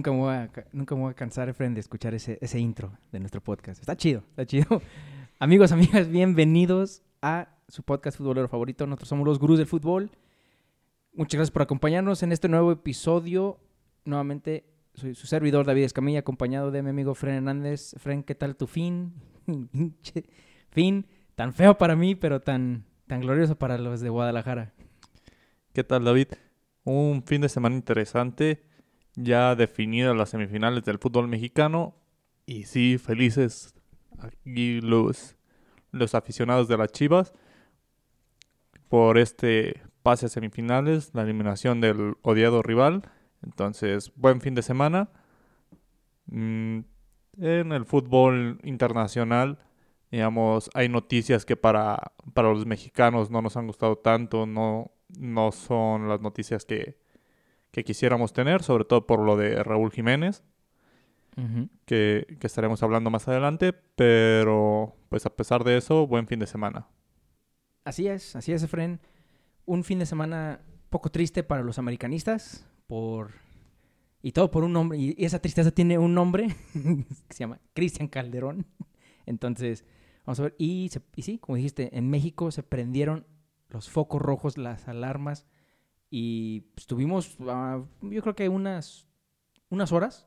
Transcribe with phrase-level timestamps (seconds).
[0.00, 2.58] Nu- Nunca me voy a, ca- nunca voy a cansar, Efren, de escuchar ese, ese
[2.58, 3.80] intro de nuestro podcast.
[3.82, 4.80] Está chido, está chido.
[5.38, 8.86] Amigos, amigas, bienvenidos a su podcast futbolero favorito.
[8.86, 10.10] Nosotros somos los gurús del fútbol.
[11.12, 13.58] Muchas gracias por acompañarnos en este nuevo episodio.
[14.06, 17.94] Nuevamente, soy su servidor David Escamilla, acompañado de mi amigo Fren Hernández.
[17.98, 19.12] Fren, ¿qué tal tu fin?
[20.70, 24.72] Fin tan feo para mí, pero tan, tan glorioso para los de Guadalajara.
[25.74, 26.28] ¿Qué tal, David?
[26.84, 28.62] Un fin de semana interesante,
[29.16, 31.94] ya definidas las semifinales del fútbol mexicano.
[32.46, 33.74] Y sí, felices
[34.18, 35.36] aquí los,
[35.92, 37.32] los aficionados de las Chivas
[38.88, 43.02] por este pase a semifinales, la eliminación del odiado rival.
[43.42, 45.10] Entonces, buen fin de semana.
[46.26, 46.80] Mm,
[47.38, 49.58] en el fútbol internacional,
[50.10, 55.52] digamos, hay noticias que para, para los mexicanos no nos han gustado tanto, no, no
[55.52, 56.98] son las noticias que,
[57.72, 60.42] que quisiéramos tener, sobre todo por lo de Raúl Jiménez,
[61.86, 66.46] que, que estaremos hablando más adelante, pero pues a pesar de eso, buen fin de
[66.46, 66.88] semana.
[67.84, 69.00] Así es, así es, Efren.
[69.66, 70.60] Un fin de semana
[70.90, 73.32] poco triste para los americanistas, por...
[74.22, 78.08] Y todo por un nombre, y esa tristeza tiene un nombre, que se llama Cristian
[78.08, 78.66] Calderón.
[79.26, 79.84] Entonces,
[80.26, 83.26] vamos a ver, y, se- y sí, como dijiste, en México se prendieron
[83.68, 85.46] los focos rojos, las alarmas,
[86.10, 89.06] y pues, tuvimos, ah, yo creo que unas,
[89.68, 90.26] unas horas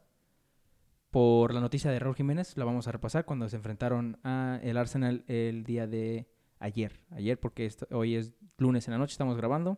[1.12, 4.78] por la noticia de Raúl Jiménez, la vamos a repasar cuando se enfrentaron a el
[4.78, 7.04] Arsenal el día de ayer.
[7.12, 9.78] Ayer porque hoy es lunes en la noche, estamos grabando.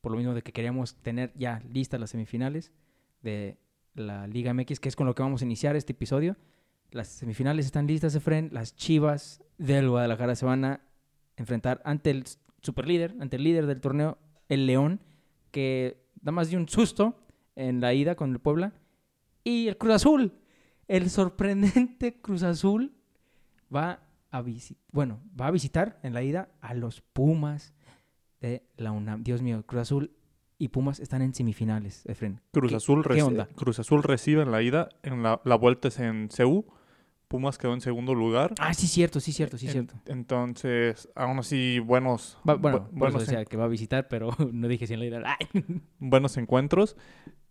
[0.00, 2.72] Por lo mismo de que queríamos tener ya listas las semifinales
[3.22, 3.56] de
[3.94, 6.36] la Liga MX, que es con lo que vamos a iniciar este episodio.
[6.90, 8.50] Las semifinales están listas, Efren.
[8.52, 10.80] Las Chivas del Guadalajara se van a
[11.36, 12.24] enfrentar ante el
[12.60, 14.18] superlíder, ante el líder del torneo,
[14.48, 15.00] el León,
[15.54, 17.16] que da más de un susto
[17.54, 18.72] en la ida con el Puebla.
[19.44, 20.32] Y el Cruz Azul,
[20.88, 22.92] el sorprendente Cruz Azul,
[23.74, 24.00] va
[24.30, 27.72] a visitar, bueno, va a visitar en la ida a los Pumas
[28.40, 29.22] de la UNAM.
[29.22, 30.10] Dios mío, Cruz Azul
[30.58, 32.40] y Pumas están en semifinales, Efren.
[32.52, 33.46] Cruz ¿Qué- Azul, qué onda?
[33.54, 36.64] Cruz Azul recibe en la ida, en la, la vuelta es en CU,
[37.28, 38.54] Pumas quedó en segundo lugar.
[38.60, 39.94] Ah, sí, cierto, sí, cierto, sí, En- cierto.
[40.06, 43.68] Entonces, aún así, buenos, Va- bueno, bu- por eso buenos, decía en- que va a
[43.68, 45.38] visitar, pero no dije si en la
[45.98, 46.96] buenos encuentros.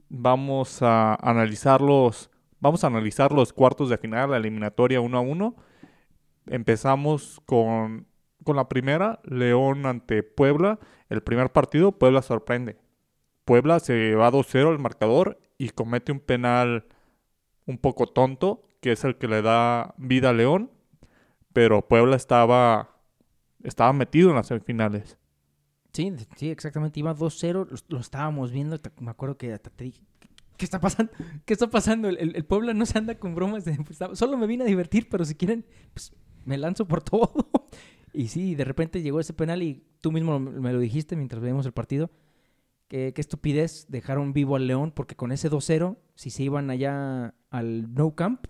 [0.10, 2.30] Vamos a analizarlos,
[2.60, 5.56] vamos a analizar los cuartos de final, la eliminatoria uno a uno.
[6.46, 8.08] Empezamos con,
[8.44, 10.80] con la primera, León ante Puebla.
[11.10, 12.78] El primer partido, Puebla sorprende.
[13.46, 16.86] Puebla se va 2-0 al marcador y comete un penal
[17.66, 20.70] un poco tonto, que es el que le da vida a León.
[21.54, 22.98] Pero Puebla estaba,
[23.64, 25.18] estaba metido en las semifinales.
[25.94, 27.00] Sí, sí, exactamente.
[27.00, 28.78] Iba 2-0, lo, estábamos viendo.
[29.00, 30.02] Me acuerdo que hasta te dije,
[30.58, 31.14] ¿qué está pasando?
[31.46, 32.10] ¿Qué está pasando?
[32.10, 33.64] El, Puebla no se anda con bromas.
[33.86, 37.32] pues, solo me vine a divertir, pero si quieren, pues me lanzo por todo.
[38.12, 41.66] Y sí, de repente llegó ese penal y tú mismo me lo dijiste mientras veíamos
[41.66, 42.12] el partido.
[42.90, 47.92] Qué estupidez dejaron vivo al León, porque con ese 2-0, si se iban allá al
[47.94, 48.46] No Camp,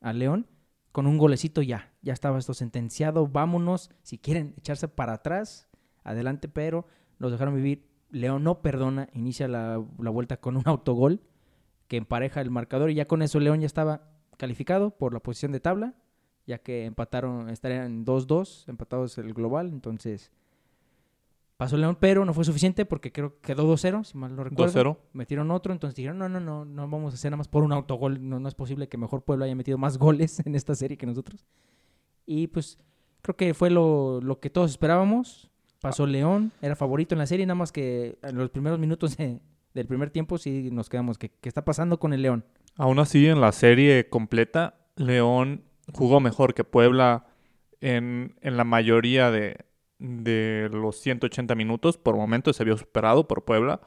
[0.00, 0.46] al León,
[0.92, 5.68] con un golecito ya, ya estaba esto sentenciado, vámonos, si quieren echarse para atrás,
[6.02, 6.86] adelante, pero
[7.18, 7.86] los dejaron vivir.
[8.10, 11.20] León no perdona, inicia la, la vuelta con un autogol
[11.88, 15.52] que empareja el marcador y ya con eso León ya estaba calificado por la posición
[15.52, 15.94] de tabla,
[16.46, 20.30] ya que empataron, estarían 2-2, empatados el global, entonces
[21.58, 24.72] pasó León, pero no fue suficiente porque creo que quedó 2-0, si mal no recuerdo.
[24.72, 24.96] 2-0.
[25.12, 27.72] Metieron otro, entonces dijeron, no, no, no, no vamos a hacer nada más por un
[27.72, 30.96] autogol, no, no es posible que mejor Pueblo haya metido más goles en esta serie
[30.96, 31.44] que nosotros.
[32.24, 32.78] Y pues
[33.20, 35.50] creo que fue lo, lo que todos esperábamos.
[35.80, 39.40] Pasó León, era favorito en la serie, nada más que en los primeros minutos de-
[39.74, 41.18] del primer tiempo sí nos quedamos.
[41.18, 42.44] ¿Qué, qué está pasando con el León?
[42.76, 45.62] Aún así, en la serie completa, León
[45.92, 47.26] jugó mejor que Puebla
[47.80, 49.66] en, en la mayoría de,
[49.98, 51.98] de los 180 minutos.
[51.98, 53.80] Por momentos se vio superado por Puebla,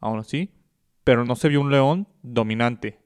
[0.00, 0.50] aún así.
[1.04, 2.98] Pero no se vio un León dominante.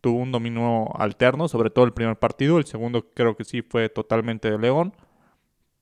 [0.00, 2.58] Tuvo un dominio alterno, sobre todo el primer partido.
[2.58, 4.94] El segundo creo que sí fue totalmente de León.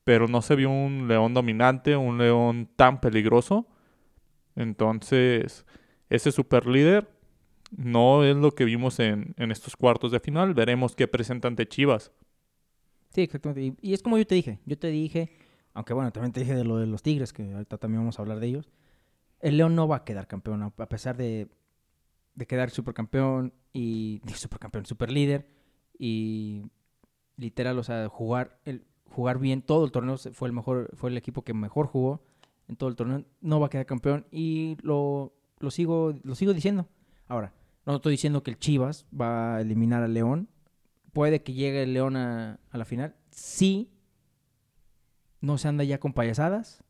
[0.05, 3.67] Pero no se vio un León dominante, un León tan peligroso.
[4.57, 5.67] Entonces,
[6.09, 7.09] ese super líder
[7.77, 10.55] no es lo que vimos en, en estos cuartos de final.
[10.55, 12.11] Veremos qué presenta ante Chivas.
[13.15, 13.77] Sí, exactamente.
[13.81, 14.59] Y es como yo te dije.
[14.65, 15.31] Yo te dije,
[15.79, 18.23] aunque bueno, también te dije de lo de los Tigres, que ahorita también vamos a
[18.23, 18.69] hablar de ellos.
[19.39, 21.47] El León no va a quedar campeón, a pesar de,
[22.35, 25.49] de quedar supercampeón y supercampeón, superlíder
[25.97, 26.65] y
[27.37, 28.59] literal, o sea, jugar
[29.05, 32.25] jugar bien todo el torneo fue el mejor fue el equipo que mejor jugó
[32.67, 36.55] en todo el torneo, no va a quedar campeón y lo, lo sigo lo sigo
[36.55, 36.89] diciendo.
[37.29, 37.55] Ahora,
[37.87, 40.49] No estoy diciendo que el Chivas va a eliminar al León.
[41.13, 43.15] Puede que llegue el León a, a la final.
[43.31, 43.93] Sí.
[45.41, 46.83] No se anda ya con payasadas.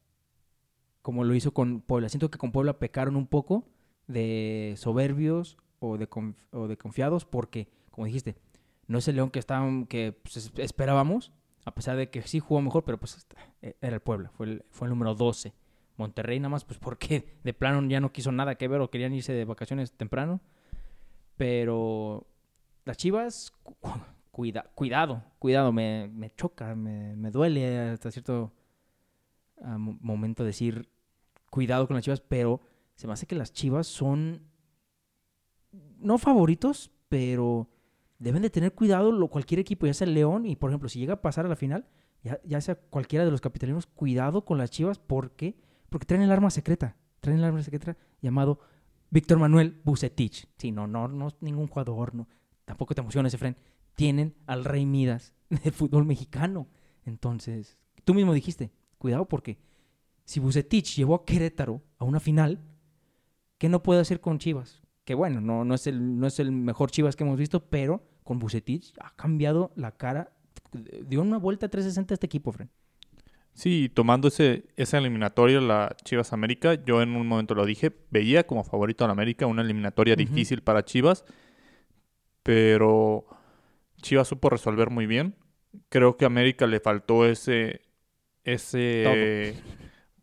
[1.02, 2.08] Como lo hizo con Puebla.
[2.08, 3.66] Siento que con Puebla pecaron un poco
[4.06, 6.08] de soberbios o de,
[6.52, 7.24] o de confiados.
[7.24, 8.36] Porque, como dijiste,
[8.86, 11.32] no es el León que, estábamos, que pues, es- esperábamos.
[11.64, 13.26] A pesar de que sí jugó mejor, pero pues
[13.62, 14.30] eh, era el Puebla.
[14.30, 15.52] Fue el, fue el número 12.
[15.98, 19.12] Monterrey nada más, pues porque de plano ya no quiso nada que ver o querían
[19.14, 20.40] irse de vacaciones temprano.
[21.36, 22.26] Pero
[22.84, 23.52] las Chivas,
[24.38, 28.52] cuida, cuidado, cuidado, me, me choca, me, me duele hasta cierto
[29.60, 30.88] ah, mo- momento decir
[31.50, 32.60] cuidado con las Chivas, pero
[32.94, 34.46] se me hace que las Chivas son
[35.72, 37.68] no favoritos, pero
[38.20, 41.00] deben de tener cuidado lo, cualquier equipo, ya sea el León, y por ejemplo, si
[41.00, 41.88] llega a pasar a la final,
[42.22, 45.56] ya, ya sea cualquiera de los capitalinos, cuidado con las Chivas, porque
[45.88, 48.60] porque traen el arma secreta, traen el arma secreta llamado
[49.10, 50.48] Víctor Manuel Bucetich.
[50.58, 52.28] Sí, no, no, no es ningún jugador, no.
[52.64, 53.56] Tampoco te emociones, Efren.
[53.98, 56.68] Tienen al Rey Midas del fútbol mexicano.
[57.04, 59.58] Entonces, tú mismo dijiste, cuidado porque
[60.24, 62.60] si Bucetich llevó a Querétaro a una final,
[63.58, 64.82] ¿qué no puede hacer con Chivas?
[65.04, 68.04] Que bueno, no, no, es el, no es el mejor Chivas que hemos visto, pero
[68.22, 70.30] con Bucetich ha cambiado la cara,
[71.04, 72.70] dio una vuelta a 360 a este equipo, Efren.
[73.52, 78.46] Sí, tomando ese, esa eliminatoria, la Chivas América, yo en un momento lo dije, veía
[78.46, 80.20] como favorito a la América una eliminatoria Ujú.
[80.20, 81.24] difícil para Chivas,
[82.44, 83.26] pero
[84.02, 85.34] Chivas supo resolver muy bien.
[85.88, 87.82] Creo que a América le faltó ese,
[88.44, 89.62] ese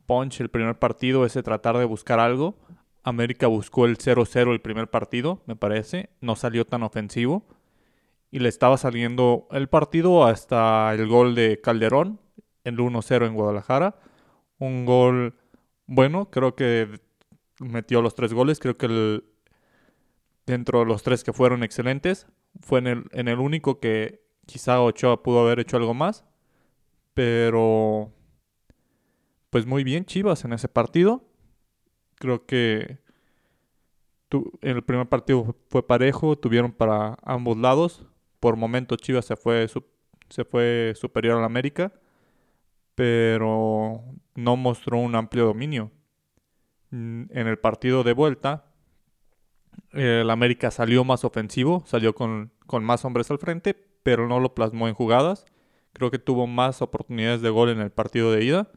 [0.06, 2.58] punch el primer partido, ese tratar de buscar algo.
[3.04, 7.46] América buscó el 0-0 el primer partido, me parece, no salió tan ofensivo
[8.32, 12.20] y le estaba saliendo el partido hasta el gol de Calderón,
[12.64, 13.96] el 1-0 en Guadalajara.
[14.58, 15.36] Un gol
[15.86, 17.00] bueno, creo que
[17.60, 19.24] metió los tres goles, creo que el,
[20.46, 22.28] dentro de los tres que fueron excelentes,
[22.62, 26.26] fue en el, en el único que quizá Ochoa pudo haber hecho algo más,
[27.14, 28.12] pero
[29.50, 31.24] pues muy bien Chivas en ese partido.
[32.16, 33.00] Creo que
[34.30, 38.06] tu- en el primer partido fue parejo, tuvieron para ambos lados.
[38.40, 39.86] Por momentos Chivas se fue, su-
[40.30, 41.94] se fue superior al América,
[42.96, 44.04] pero
[44.36, 45.92] no mostró un amplio dominio.
[46.92, 48.65] En el partido de vuelta,
[49.96, 54.54] el América salió más ofensivo, salió con, con más hombres al frente, pero no lo
[54.54, 55.46] plasmó en jugadas.
[55.94, 58.70] Creo que tuvo más oportunidades de gol en el partido de ida,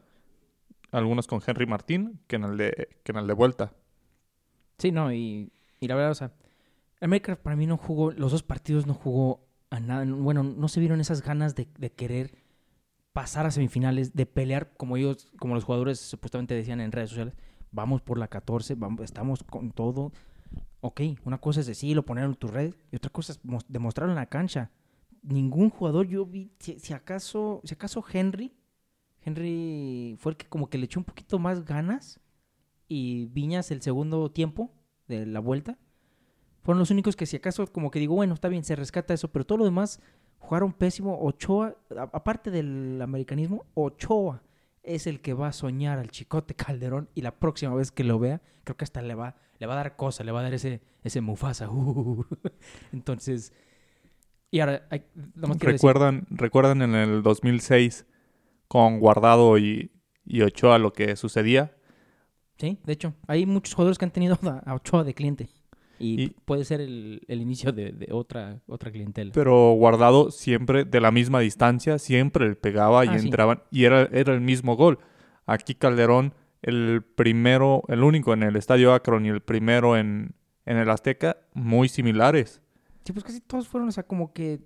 [0.91, 3.73] algunas con Henry Martín, que en el de, que en el de vuelta.
[4.77, 6.31] Sí, no, y, y la verdad, o sea,
[7.01, 10.05] América para mí no jugó, los dos partidos no jugó a nada.
[10.07, 12.31] Bueno, no se vieron esas ganas de, de querer
[13.13, 17.35] pasar a semifinales, de pelear como ellos, como los jugadores supuestamente decían en redes sociales,
[17.71, 20.11] vamos por la 14, vamos, estamos con todo.
[20.81, 24.13] Ok, una cosa es decirlo, ponerlo en tu red, y otra cosa es mos- demostrarlo
[24.13, 24.71] en la cancha.
[25.21, 28.53] Ningún jugador yo vi, si, si acaso, si acaso Henry,
[29.21, 32.21] Henry fue el que como que le echó un poquito más ganas
[32.87, 34.71] y Viñas el segundo tiempo
[35.07, 35.77] de la vuelta.
[36.63, 39.29] Fueron los únicos que si acaso como que digo, bueno, está bien, se rescata eso,
[39.29, 39.99] pero todo lo demás
[40.39, 41.19] jugaron pésimo.
[41.21, 41.75] Ochoa,
[42.13, 44.41] aparte del americanismo, Ochoa
[44.95, 48.19] es el que va a soñar al Chicote Calderón y la próxima vez que lo
[48.19, 50.53] vea, creo que hasta le va, le va a dar cosa, le va a dar
[50.53, 51.69] ese, ese Mufasa.
[51.69, 52.25] uh.
[52.91, 53.53] Entonces,
[54.51, 58.05] y ahora, hay, quiero decir- ¿Recuerdan, ¿Recuerdan en el 2006
[58.67, 59.91] con Guardado y,
[60.25, 61.75] y Ochoa lo que sucedía?
[62.57, 65.49] Sí, de hecho, hay muchos jugadores que han tenido a Ochoa de cliente.
[65.99, 69.31] Y, Y- puede ser el, el inicio de, de otra, otra clientela.
[69.33, 73.25] Pero Guardado siempre de la misma distancia, siempre le pegaba y Ah, sí.
[73.27, 73.61] entraban.
[73.71, 74.99] Y era, era el mismo gol.
[75.45, 80.33] Aquí Calderón, el primero, el único en el Estadio Akron y el primero en,
[80.65, 82.61] en el Azteca, muy similares.
[83.03, 84.59] Sí, pues casi todos fueron, o sea, como que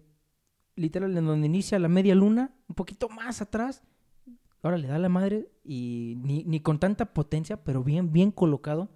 [0.76, 3.82] literal en donde inicia la media luna, un poquito más atrás.
[4.62, 8.90] Ahora le da la madre y ni, ni con tanta potencia, pero bien, bien colocado.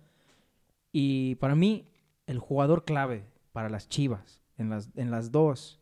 [0.91, 1.85] Y para mí,
[2.27, 5.81] el jugador clave para las Chivas, en las, en las dos,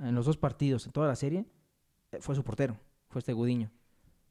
[0.00, 1.46] en los dos partidos, en toda la serie,
[2.12, 2.78] eh, fue su portero,
[3.08, 3.70] fue este Gudiño.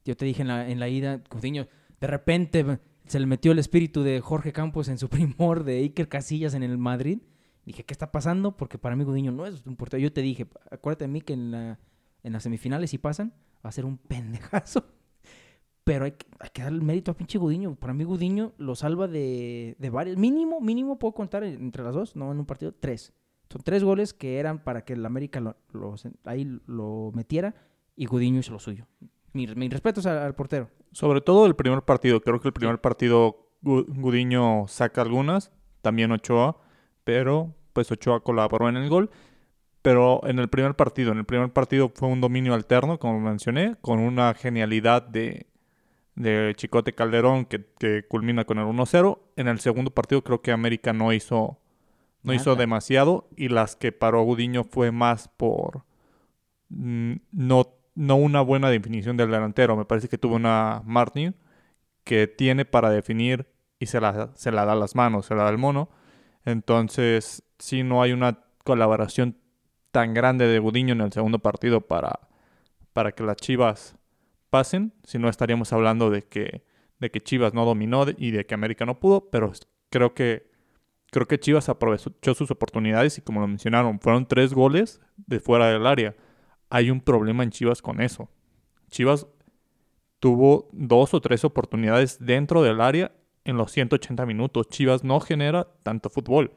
[0.05, 1.67] Yo te dije en la, en la ida, Gudiño,
[2.00, 6.09] de repente se le metió el espíritu de Jorge Campos en su primor de Iker
[6.09, 7.19] Casillas en el Madrid.
[7.65, 8.57] Dije, ¿qué está pasando?
[8.57, 10.01] Porque para mí Gudiño no es un portero.
[10.01, 11.79] Yo te dije, acuérdate de mí que en, la,
[12.23, 13.33] en las semifinales, si pasan,
[13.65, 14.85] va a ser un pendejazo.
[15.84, 17.75] Pero hay que, hay que darle el mérito a pinche Gudiño.
[17.75, 20.18] Para mí Gudiño lo salva de, de varios.
[20.18, 23.13] Mínimo, mínimo puedo contar entre las dos, no en un partido, tres.
[23.50, 27.54] Son tres goles que eran para que el América lo, lo- ahí lo metiera
[27.96, 28.88] y Gudiño hizo lo suyo.
[29.34, 30.70] Mi, mis respetos al, al portero.
[30.92, 32.22] Sobre todo el primer partido.
[32.22, 36.58] Creo que el primer partido Gu- Gudiño saca algunas, también Ochoa.
[37.04, 39.10] pero pues Ochoa colaboró en el gol.
[39.82, 43.75] Pero en el primer partido, en el primer partido fue un dominio alterno, como mencioné,
[43.82, 45.48] con una genialidad de,
[46.15, 49.20] de Chicote Calderón que, que culmina con el 1-0.
[49.36, 51.60] En el segundo partido creo que América no hizo,
[52.22, 55.84] no hizo demasiado y las que paró Gudiño fue más por
[56.70, 59.75] mm, no, no una buena definición del delantero.
[59.75, 61.36] Me parece que tuvo una Martin
[62.03, 63.48] que tiene para definir
[63.79, 65.89] y se la, se la da las manos, se la da el mono.
[66.46, 69.38] Entonces, sí, no hay una colaboración
[69.91, 72.20] tan grande de Gudiño en el segundo partido para,
[72.93, 73.96] para que las Chivas
[74.53, 74.93] pasen.
[75.03, 76.63] Si no, estaríamos hablando de que,
[77.00, 79.51] de que Chivas no dominó y de que América no pudo, pero
[79.89, 80.48] creo que,
[81.10, 85.69] creo que Chivas aprovechó sus oportunidades y como lo mencionaron, fueron tres goles de fuera
[85.69, 86.15] del área.
[86.69, 88.29] Hay un problema en Chivas con eso.
[88.91, 89.25] Chivas
[90.19, 93.12] tuvo dos o tres oportunidades dentro del área
[93.45, 94.69] en los 180 minutos.
[94.69, 96.53] Chivas no genera tanto fútbol.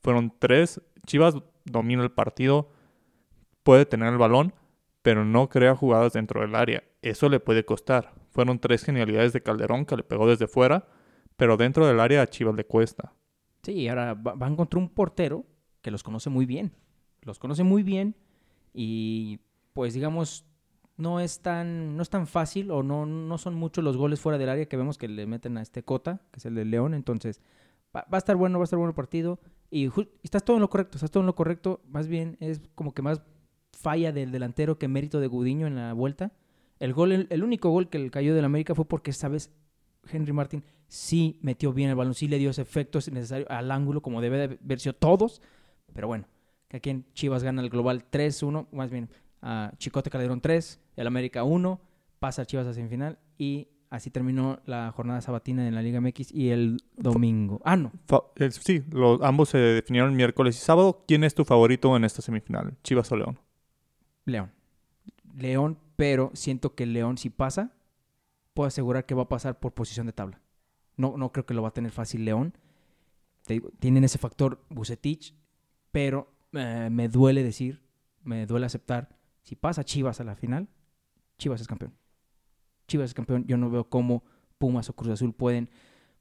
[0.00, 0.80] Fueron tres.
[1.04, 2.70] Chivas domina el partido,
[3.64, 4.54] puede tener el balón,
[5.02, 6.82] pero no crea jugadas dentro del área.
[7.02, 8.12] Eso le puede costar.
[8.30, 10.86] Fueron tres genialidades de Calderón que le pegó desde fuera,
[11.36, 13.12] pero dentro del área a Chivas le cuesta.
[13.62, 15.44] Sí, ahora va- van contra un portero
[15.82, 16.72] que los conoce muy bien.
[17.22, 18.14] Los conoce muy bien
[18.72, 19.40] y
[19.72, 20.44] pues digamos
[20.96, 24.38] no es tan no es tan fácil o no no son muchos los goles fuera
[24.38, 26.94] del área que vemos que le meten a este Cota, que es el del León,
[26.94, 27.40] entonces
[27.94, 29.40] va, va a estar bueno, va a estar bueno el partido
[29.70, 29.88] y
[30.22, 33.02] estás todo en lo correcto, estás todo en lo correcto, más bien es como que
[33.02, 33.22] más
[33.80, 36.32] falla del delantero que mérito de Gudiño en la vuelta.
[36.78, 39.50] El gol el, el único gol que le cayó del América fue porque vez
[40.10, 44.02] Henry Martin sí metió bien el balón, sí le dio ese efecto necesario al ángulo,
[44.02, 45.40] como debe de haber sido todos.
[45.92, 46.26] Pero bueno,
[46.68, 49.08] que aquí en Chivas gana el global 3-1, más bien
[49.42, 51.80] a Chicote Calderón 3, el América 1,
[52.18, 56.50] pasa Chivas a semifinal y así terminó la jornada sabatina en la Liga MX y
[56.50, 57.60] el domingo.
[57.64, 57.92] Ah, no,
[58.36, 61.04] eh, sí, los, ambos se definieron miércoles y sábado.
[61.06, 62.76] ¿Quién es tu favorito en esta semifinal?
[62.82, 63.38] Chivas o León.
[64.30, 64.52] León.
[65.36, 67.72] León, pero siento que León si pasa,
[68.54, 70.40] puedo asegurar que va a pasar por posición de tabla.
[70.96, 72.54] No, no creo que lo va a tener fácil León.
[73.78, 75.34] Tienen ese factor Bucetich,
[75.92, 77.82] pero eh, me duele decir,
[78.22, 80.68] me duele aceptar, si pasa Chivas a la final,
[81.38, 81.94] Chivas es campeón.
[82.86, 83.46] Chivas es campeón.
[83.46, 84.24] Yo no veo cómo
[84.58, 85.70] Pumas o Cruz Azul pueden.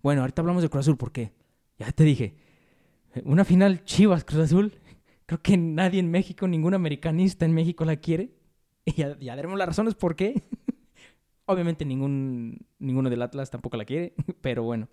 [0.01, 1.33] Bueno, ahorita hablamos de Cruz Azul porque
[1.77, 2.37] ya te dije,
[3.25, 4.73] una final Chivas Cruz Azul,
[5.29, 8.31] creo que nadie en México, ningún americanista en México la quiere.
[8.83, 10.41] Y ya, ya daremos las razones por qué.
[11.45, 14.87] Obviamente ningún, ninguno del Atlas tampoco la quiere, pero bueno.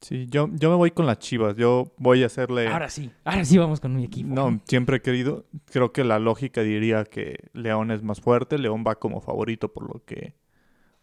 [0.00, 1.56] Sí, yo, yo me voy con las Chivas.
[1.56, 2.68] Yo voy a hacerle...
[2.68, 4.34] Ahora sí, ahora sí vamos con mi equipo.
[4.34, 5.44] No, siempre he querido.
[5.66, 8.56] Creo que la lógica diría que León es más fuerte.
[8.56, 10.36] León va como favorito por lo que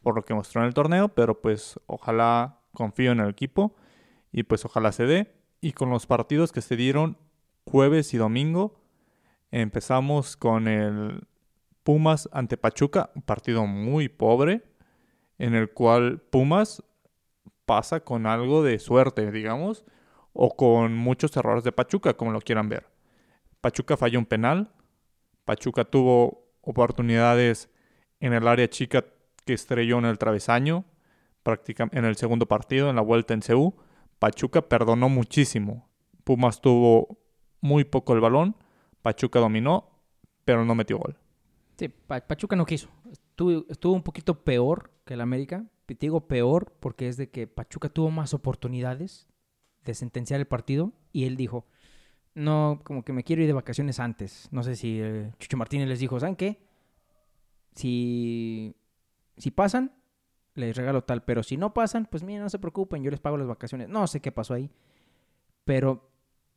[0.01, 3.75] por lo que mostró en el torneo, pero pues ojalá confío en el equipo
[4.31, 5.35] y pues ojalá se dé.
[5.61, 7.17] Y con los partidos que se dieron
[7.65, 8.81] jueves y domingo,
[9.51, 11.27] empezamos con el
[11.83, 14.63] Pumas ante Pachuca, un partido muy pobre,
[15.37, 16.83] en el cual Pumas
[17.65, 19.85] pasa con algo de suerte, digamos,
[20.33, 22.87] o con muchos errores de Pachuca, como lo quieran ver.
[23.61, 24.71] Pachuca falló un penal,
[25.45, 27.69] Pachuca tuvo oportunidades
[28.19, 29.05] en el área chica
[29.45, 30.85] que estrelló en el travesaño,
[31.43, 33.75] prácticamente en el segundo partido, en la vuelta en CU.
[34.19, 35.89] Pachuca perdonó muchísimo.
[36.23, 37.20] Pumas tuvo
[37.61, 38.55] muy poco el balón,
[39.01, 39.89] Pachuca dominó,
[40.45, 41.17] pero no metió gol.
[41.77, 42.89] Sí, Pa- Pachuca no quiso.
[43.11, 45.65] Estuvo, estuvo un poquito peor que el América.
[45.85, 49.27] Te digo peor porque es de que Pachuca tuvo más oportunidades
[49.83, 51.65] de sentenciar el partido y él dijo,
[52.33, 54.47] no, como que me quiero ir de vacaciones antes.
[54.51, 56.63] No sé si eh, Chucho Martínez les dijo, ¿saben qué?
[57.75, 58.75] Si,
[59.37, 59.93] si pasan,
[60.55, 63.37] les regalo tal, pero si no pasan, pues mira, no se preocupen, yo les pago
[63.37, 63.89] las vacaciones.
[63.89, 64.69] No sé qué pasó ahí,
[65.65, 66.10] pero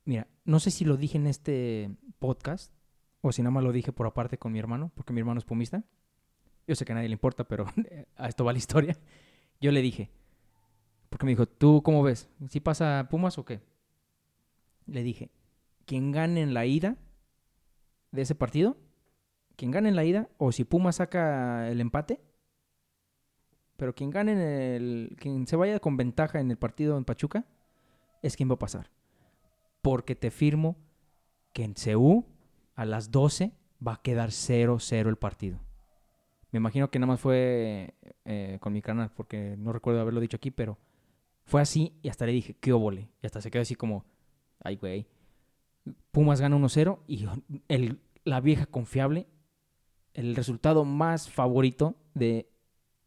[0.05, 2.73] mira, no sé si lo dije en este podcast
[3.21, 5.45] o si nada más lo dije por aparte con mi hermano, porque mi hermano es
[5.45, 5.85] pumista.
[6.67, 7.67] Yo sé que a nadie le importa, pero
[8.17, 8.99] a esto va la historia.
[9.61, 10.11] Yo le dije,
[11.09, 12.29] porque me dijo, ¿tú cómo ves?
[12.49, 13.63] ¿Si pasa Pumas o qué?
[14.87, 15.31] Le dije,
[15.87, 16.97] quien gane en la ida
[18.13, 18.77] de ese partido,
[19.57, 22.21] quien gane en la ida, o si Pumas saca el empate,
[23.77, 27.47] pero quien gane en el, quien se vaya con ventaja en el partido en Pachuca,
[28.23, 28.91] es quien va a pasar.
[29.85, 30.79] Porque te firmo
[31.53, 32.25] que en CU
[32.75, 33.53] a las 12
[33.87, 35.61] va a quedar 0-0 el partido.
[36.53, 37.93] Me imagino que nada más fue
[38.25, 40.79] eh, con mi canal, porque no recuerdo haberlo dicho aquí, pero
[41.45, 43.11] fue así y hasta le dije, qué óvole.
[43.23, 44.07] Y hasta se quedó así como,
[44.61, 45.07] ay, güey.
[46.13, 47.27] Pumas gana 1-0 y
[47.69, 49.27] el, la vieja confiable,
[50.15, 52.49] el resultado más favorito de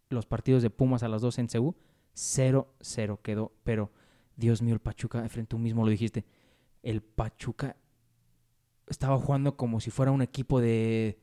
[0.09, 1.75] los partidos de Pumas a las 12 en CU,
[2.13, 3.51] 0-0 quedó.
[3.63, 3.91] Pero,
[4.35, 6.23] Dios mío, el Pachuca, frente tú mismo lo dijiste,
[6.89, 7.75] el Pachuca
[8.87, 11.19] estaba jugando como si fuera un equipo de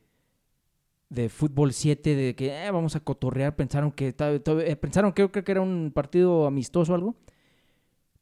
[1.08, 5.44] de fútbol 7 de que eh, vamos a cotorrear pensaron que eh, pensaron que creo
[5.44, 7.16] que era un partido amistoso o algo.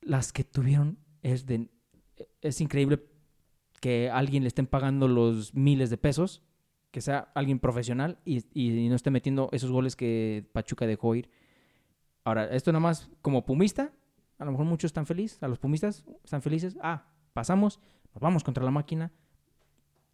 [0.00, 1.68] Las que tuvieron es de
[2.40, 3.02] es increíble
[3.80, 6.42] que a alguien le estén pagando los miles de pesos
[6.92, 11.30] que sea alguien profesional y, y no esté metiendo esos goles que Pachuca dejó ir.
[12.22, 13.92] Ahora esto nada más como pumista
[14.38, 17.80] a lo mejor muchos están felices a los pumistas están felices ah pasamos
[18.14, 19.12] nos vamos contra la máquina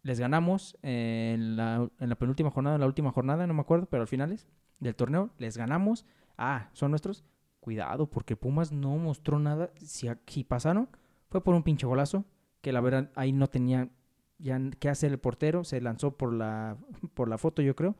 [0.03, 3.85] les ganamos en la, en la penúltima jornada, en la última jornada, no me acuerdo,
[3.87, 4.47] pero al finales
[4.79, 6.05] del torneo, les ganamos.
[6.37, 7.25] Ah, son nuestros.
[7.59, 9.71] Cuidado, porque Pumas no mostró nada.
[9.75, 10.89] Si, si pasaron,
[11.29, 12.25] fue por un pinche golazo,
[12.61, 13.89] que la verdad ahí no tenía
[14.37, 16.77] ya qué hacer el portero, se lanzó por la,
[17.13, 17.95] por la foto, yo creo.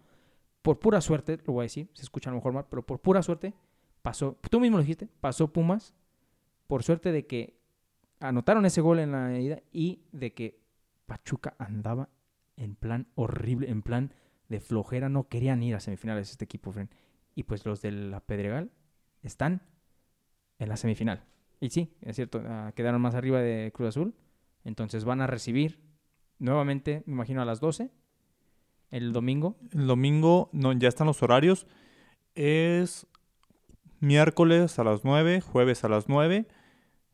[0.62, 3.00] Por pura suerte, lo voy a decir, se escucha a lo mejor mal, pero por
[3.00, 3.54] pura suerte
[4.02, 5.94] pasó, tú mismo lo dijiste, pasó Pumas,
[6.68, 7.59] por suerte de que
[8.20, 10.60] anotaron ese gol en la ida y de que
[11.06, 12.10] Pachuca andaba
[12.58, 14.14] en plan horrible, en plan
[14.50, 16.90] de flojera, no querían ir a semifinales este equipo, friend.
[17.36, 18.72] Y pues los de la Pedregal
[19.22, 19.62] están
[20.58, 21.24] en la semifinal.
[21.60, 24.16] Y sí, es cierto, ah, quedaron más arriba de Cruz Azul.
[24.64, 25.80] Entonces van a recibir
[26.38, 27.92] nuevamente, me imagino, a las 12
[28.92, 29.58] el domingo.
[29.72, 31.68] El domingo, no, ya están los horarios.
[32.36, 33.08] Es
[34.00, 36.48] miércoles a las 9, jueves a las 9,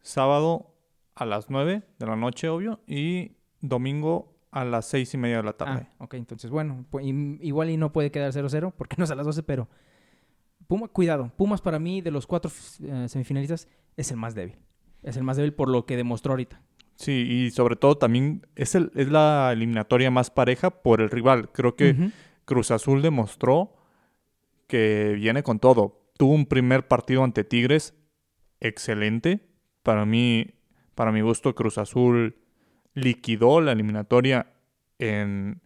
[0.02, 0.75] sábado
[1.16, 3.32] a las 9 de la noche, obvio, y
[3.62, 5.88] domingo a las 6 y media de la tarde.
[5.92, 9.12] Ah, ok, entonces bueno, pu- im- igual y no puede quedar 0-0 porque no es
[9.12, 9.68] a las 12, pero
[10.68, 13.68] Puma, cuidado, Pumas para mí de los cuatro eh, semifinalistas
[13.98, 14.58] es el más débil.
[15.04, 16.60] Es el más débil por lo que demostró ahorita.
[16.96, 21.52] Sí, y sobre todo también es, el, es la eliminatoria más pareja por el rival.
[21.52, 22.12] Creo que.
[22.46, 23.76] Cruz Azul demostró
[24.68, 26.02] que viene con todo.
[26.18, 27.94] Tuvo un primer partido ante Tigres
[28.60, 29.42] excelente.
[29.84, 30.55] Para mí,
[30.96, 32.38] para mi gusto, Cruz Azul
[32.94, 34.54] liquidó la eliminatoria
[34.98, 35.62] en,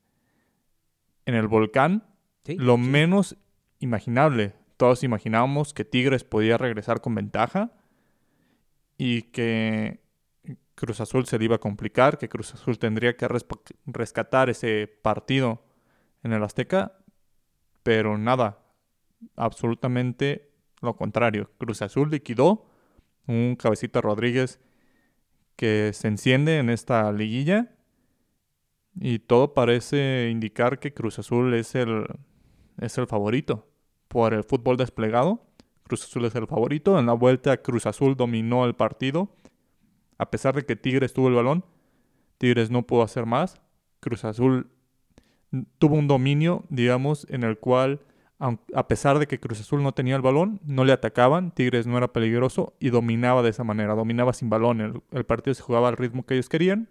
[1.25, 2.03] en el volcán.
[2.43, 2.81] Sí, Lo sí.
[2.81, 3.37] menos
[3.79, 4.55] imaginable.
[4.77, 7.71] Todos imaginábamos que Tigres podía regresar con ventaja
[8.97, 10.01] y que
[10.75, 13.27] Cruz Azul se le iba a complicar, que Cruz Azul tendría que
[13.85, 15.63] rescatar ese partido
[16.23, 16.93] en el Azteca,
[17.83, 18.59] pero nada,
[19.35, 21.51] absolutamente lo contrario.
[21.57, 22.65] Cruz Azul liquidó
[23.27, 24.59] un cabecita Rodríguez
[25.59, 27.75] que se enciende en esta liguilla
[28.95, 32.05] y todo parece indicar que Cruz Azul es el,
[32.79, 33.67] es el favorito
[34.07, 35.45] por el fútbol desplegado.
[35.83, 36.97] Cruz Azul es el favorito.
[36.97, 39.35] En la vuelta Cruz Azul dominó el partido.
[40.17, 41.65] A pesar de que Tigres tuvo el balón,
[42.37, 43.61] Tigres no pudo hacer más.
[43.99, 44.71] Cruz Azul
[45.77, 47.99] tuvo un dominio, digamos, en el cual,
[48.39, 51.97] a pesar de que Cruz Azul no tenía el balón, no le atacaban, Tigres no
[51.97, 54.79] era peligroso y dominaba de esa manera, dominaba sin balón.
[54.79, 56.89] El, el partido se jugaba al ritmo que ellos querían,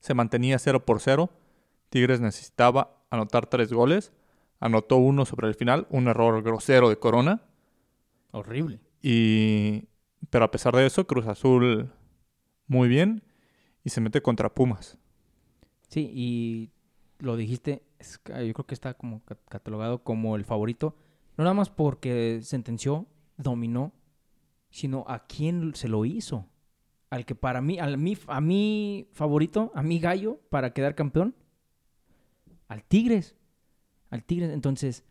[0.00, 1.30] se mantenía 0 por 0.
[1.90, 4.12] Tigres necesitaba anotar tres goles,
[4.60, 7.42] anotó uno sobre el final, un error grosero de Corona.
[8.32, 8.80] Horrible.
[9.00, 9.84] Y,
[10.30, 11.92] pero a pesar de eso, Cruz Azul
[12.66, 13.22] muy bien
[13.84, 14.98] y se mete contra Pumas.
[15.88, 16.70] Sí, y
[17.18, 20.96] lo dijiste, es yo creo que está como ca- catalogado como el favorito,
[21.36, 23.06] no nada más porque sentenció,
[23.36, 23.92] dominó,
[24.70, 26.46] sino a quién se lo hizo.
[27.10, 31.34] Al que para mí, al mi, a mi favorito, a mi gallo para quedar campeón,
[32.68, 33.34] al Tigres.
[34.10, 34.50] Al Tigres.
[34.50, 35.04] Entonces,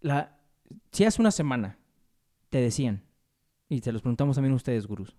[0.00, 0.38] la,
[0.92, 1.78] si hace una semana
[2.50, 3.02] te decían,
[3.68, 5.16] y se los preguntamos también a ustedes, gurús,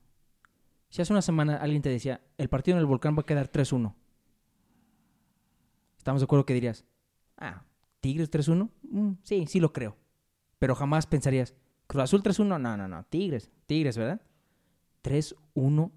[0.89, 3.51] si hace una semana alguien te decía, el partido en el volcán va a quedar
[3.51, 3.93] 3-1,
[5.99, 6.83] ¿estamos de acuerdo que dirías,
[7.37, 7.63] ah,
[7.99, 8.71] Tigres 3-1?
[8.89, 9.95] Mm, sí, sí lo creo.
[10.57, 11.53] Pero jamás pensarías,
[11.85, 14.19] Cruz Azul 3-1, no, no, no, Tigres, Tigres, ¿verdad?
[15.03, 15.91] 3-1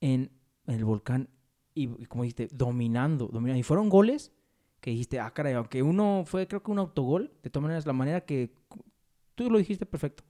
[0.00, 0.30] en
[0.66, 1.28] el volcán
[1.74, 3.58] y, como dijiste, dominando, dominando.
[3.58, 4.32] Y fueron goles
[4.80, 7.92] que dijiste, ah, caray, aunque uno fue, creo que un autogol, de todas maneras, la
[7.92, 8.54] manera que
[9.34, 10.24] tú lo dijiste perfecto.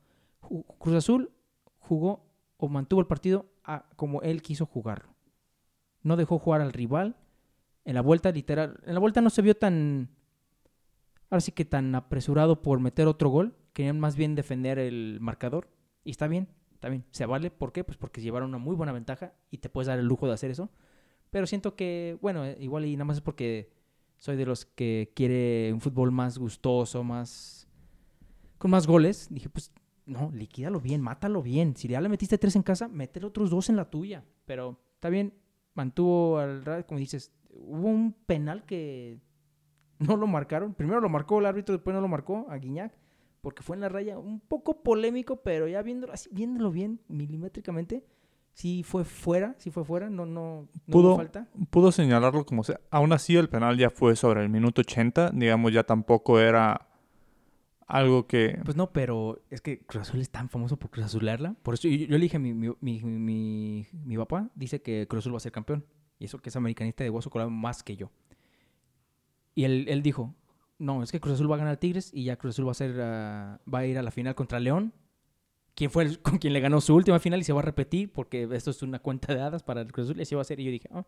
[0.78, 1.32] Cruz Azul
[1.78, 2.24] jugó
[2.56, 5.14] o mantuvo el partido a- como él quiso jugarlo.
[6.02, 7.16] No dejó jugar al rival.
[7.84, 10.08] En la vuelta, literal, en la vuelta no se vio tan,
[11.30, 13.56] ahora sí que tan apresurado por meter otro gol.
[13.72, 15.68] Querían más bien defender el marcador.
[16.04, 17.04] Y está bien, está bien.
[17.10, 17.50] Se vale.
[17.50, 17.84] ¿Por qué?
[17.84, 20.50] Pues porque llevaron una muy buena ventaja y te puedes dar el lujo de hacer
[20.50, 20.70] eso.
[21.30, 23.72] Pero siento que, bueno, eh, igual y nada más es porque
[24.18, 27.66] soy de los que quiere un fútbol más gustoso, más...
[28.58, 29.28] con más goles.
[29.30, 29.72] Dije, pues,
[30.04, 31.74] no, liquídalo bien, mátalo bien.
[31.74, 34.22] Si ya le metiste tres en casa, métele otros dos en la tuya.
[34.44, 35.32] Pero está bien,
[35.74, 36.84] mantuvo al...
[36.86, 39.18] como dices, hubo un penal que
[39.98, 40.74] no lo marcaron.
[40.74, 42.92] Primero lo marcó el árbitro, después no lo marcó a Guiñac.
[43.40, 48.04] Porque fue en la raya un poco polémico, pero ya viéndolo, así, viéndolo bien, milimétricamente,
[48.52, 51.48] sí fue fuera, sí fue fuera, no, no, no Pudo- hubo falta.
[51.70, 52.80] Pudo señalarlo como sea.
[52.90, 55.30] Aún así, el penal ya fue sobre el minuto 80.
[55.34, 56.86] Digamos, ya tampoco era
[57.88, 58.60] algo que...
[58.64, 61.56] Pues no, pero es que Cruz Azul es tan famoso por Cruz Azularla.
[61.64, 65.06] Por eso yo, yo le dije a mi, mi, mi, mi- mi papá, dice que
[65.08, 65.84] Cruz Azul va a ser campeón.
[66.22, 68.12] Y eso que es americanista de hueso colorado más que yo.
[69.56, 70.32] Y él, él dijo,
[70.78, 72.74] no, es que Cruz Azul va a ganar Tigres y ya Cruz Azul va a,
[72.74, 74.92] ser, ah, va a ir a la final contra León.
[75.74, 78.48] Quien fue con quien le ganó su última final y se va a repetir porque
[78.52, 80.20] esto es una cuenta de hadas para el Cruz Azul.
[80.20, 80.60] Y así va a ser.
[80.60, 81.04] Y yo dije, ah.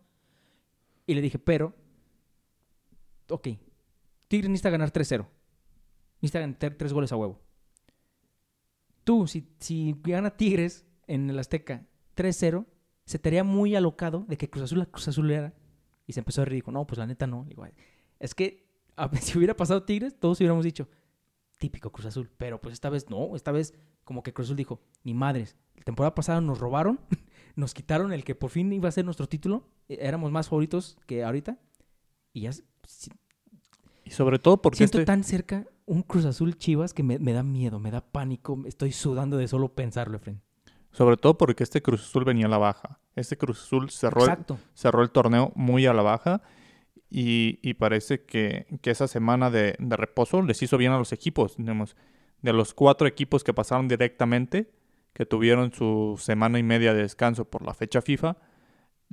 [1.07, 1.73] Y le dije, pero,
[3.29, 3.47] ok,
[4.27, 5.25] Tigres necesita ganar 3-0.
[6.19, 7.39] Necesita meter tres goles a huevo.
[9.05, 12.65] Tú, si, si gana Tigres en el Azteca 3-0,
[13.05, 15.53] se te haría muy alocado de que Cruz Azul la Cruz Azulera.
[16.07, 16.61] Y se empezó a reír.
[16.63, 17.45] Dijo, no, pues la neta no.
[17.47, 17.73] Digo, "Ay,
[18.19, 18.67] es que
[19.21, 20.87] si hubiera pasado Tigres, todos hubiéramos dicho,
[21.57, 22.29] típico Cruz Azul.
[22.37, 23.35] Pero pues esta vez no.
[23.35, 25.55] Esta vez como que Cruz Azul dijo, ni madres.
[25.75, 26.99] La temporada pasada nos robaron.
[27.55, 29.67] nos quitaron el que por fin iba a ser nuestro título.
[29.89, 31.57] eh, Éramos más favoritos que ahorita.
[32.33, 33.11] Y ya si-
[34.03, 35.05] Y sobre todo porque siento este...
[35.05, 38.61] tan cerca un Cruz Azul Chivas que me, me da miedo, me da pánico.
[38.65, 40.41] Estoy sudando de solo pensarlo, Efren.
[40.95, 43.01] Sobre todo porque este Cruz Azul venía a la baja.
[43.17, 44.37] Este Cruz Azul cerró, el,
[44.73, 46.41] cerró el torneo muy a la baja.
[47.09, 51.11] Y, y parece que, que esa semana de, de reposo les hizo bien a los
[51.11, 51.57] equipos.
[51.57, 51.97] Digamos,
[52.41, 54.71] de los cuatro equipos que pasaron directamente,
[55.11, 58.37] que tuvieron su semana y media de descanso por la fecha FIFA,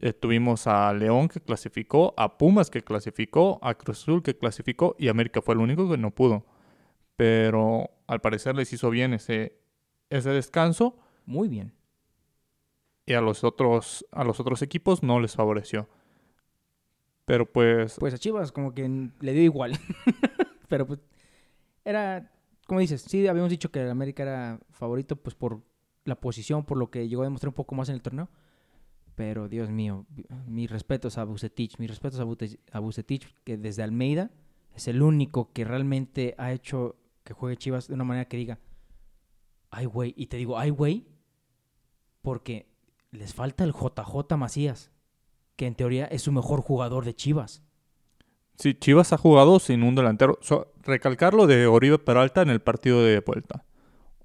[0.00, 4.94] eh, tuvimos a León que clasificó, a Pumas que clasificó, a Cruz Azul que clasificó
[5.00, 6.46] y América fue el único que no pudo.
[7.16, 9.58] Pero al parecer les hizo bien ese,
[10.10, 11.72] ese descanso Muy bien.
[13.06, 15.88] y a los otros a los otros equipos no les favoreció.
[17.24, 19.78] Pero pues Pues a Chivas como que le dio igual.
[20.68, 21.00] Pero pues
[21.84, 22.32] era,
[22.66, 25.62] como dices, sí habíamos dicho que el América era favorito pues por
[26.04, 28.28] la posición, por lo que llegó a demostrar un poco más en el torneo.
[29.14, 30.06] Pero Dios mío,
[30.46, 32.18] mis respetos a Bucetich, mis respetos
[32.72, 34.30] a Bucetich, que desde Almeida
[34.74, 38.58] es el único que realmente ha hecho que juegue Chivas de una manera que diga,
[39.70, 41.06] ay güey, y te digo, ay güey,
[42.22, 42.66] porque
[43.10, 44.90] les falta el JJ Macías,
[45.56, 47.62] que en teoría es su mejor jugador de Chivas.
[48.56, 50.38] sí, Chivas ha jugado sin un delantero.
[50.40, 53.64] So, recalcar lo de Oribe Peralta en el partido de vuelta.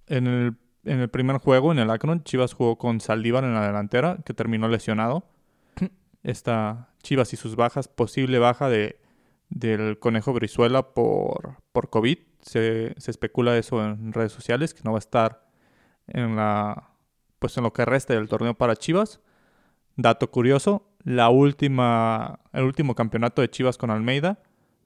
[0.08, 3.66] En el, en el primer juego, en el Akron, Chivas jugó con Saldívar en la
[3.68, 5.28] delantera, que terminó lesionado.
[6.24, 9.02] Esta Chivas y sus bajas, posible baja de,
[9.50, 12.20] del Conejo Brizuela por, por COVID.
[12.42, 15.50] Se, se especula eso en redes sociales, que no va a estar
[16.08, 16.97] en la
[17.40, 19.20] pues en lo que resta del torneo para Chivas.
[19.96, 24.40] Dato curioso, la última, el último campeonato de Chivas con Almeida,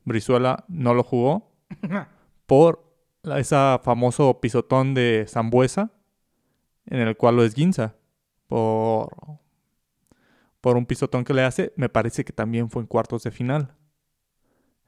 [0.05, 1.51] Brizuela no lo jugó
[2.45, 2.91] por
[3.23, 5.91] ese famoso pisotón de Zambuesa,
[6.85, 7.95] en el cual lo esguinza
[8.47, 9.09] por,
[10.59, 13.75] por un pisotón que le hace, me parece que también fue en cuartos de final.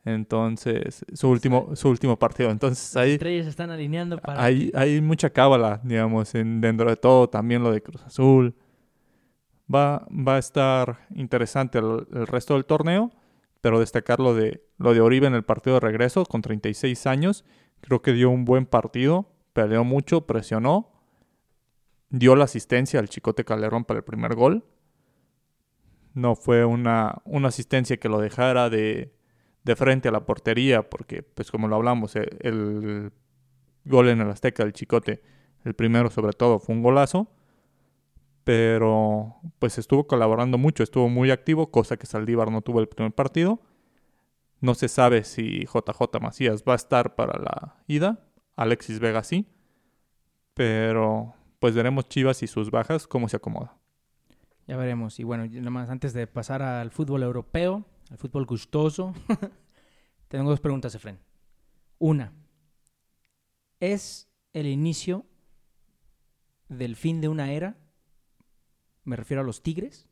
[0.06, 2.50] Entonces, su último, su último partido.
[2.50, 4.44] Entonces ahí, estrellas están alineando para...
[4.44, 8.56] hay, hay mucha cábala, digamos, en, dentro de todo, también lo de Cruz Azul.
[9.74, 13.12] Va, va a estar interesante el, el resto del torneo,
[13.62, 17.46] pero destacar lo de, lo de Oribe en el partido de regreso con 36 años.
[17.80, 20.92] Creo que dio un buen partido, peleó mucho, presionó,
[22.10, 24.66] dio la asistencia al Chicote Calderón para el primer gol.
[26.13, 29.13] No fue una, una asistencia que lo dejara de,
[29.63, 33.12] de frente a la portería, porque, pues como lo hablamos, el, el
[33.86, 35.21] gol en el Azteca del Chicote,
[35.63, 37.30] el primero sobre todo, fue un golazo.
[38.43, 43.13] Pero pues estuvo colaborando mucho, estuvo muy activo, cosa que Saldívar no tuvo el primer
[43.13, 43.62] partido.
[44.60, 48.28] No se sabe si JJ Macías va a estar para la ida.
[48.56, 49.47] Alexis Vega sí.
[50.54, 53.78] Pero pues veremos Chivas y sus bajas cómo se acomoda.
[54.67, 55.19] Ya veremos.
[55.19, 59.12] Y bueno, nada más antes de pasar al fútbol europeo, al fútbol gustoso,
[60.28, 61.19] tengo dos preguntas, Efren.
[61.97, 62.32] Una,
[63.80, 65.26] ¿es el inicio
[66.69, 67.76] del fin de una era?
[69.04, 70.08] Me refiero a los Tigres.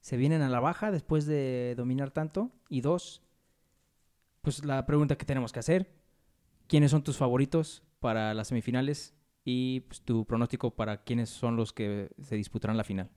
[0.00, 2.52] ¿Se vienen a la baja después de dominar tanto?
[2.68, 3.22] Y dos,
[4.42, 5.90] pues la pregunta que tenemos que hacer,
[6.66, 9.14] ¿quiénes son tus favoritos para las semifinales?
[9.44, 13.10] Y pues, tu pronóstico para quiénes son los que se disputarán la final.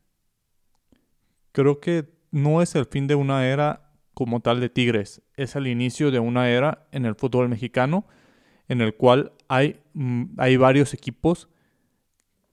[1.52, 5.68] Creo que no es el fin de una era como tal de Tigres, es el
[5.68, 8.06] inicio de una era en el fútbol mexicano
[8.68, 11.50] en el cual hay, mm, hay varios equipos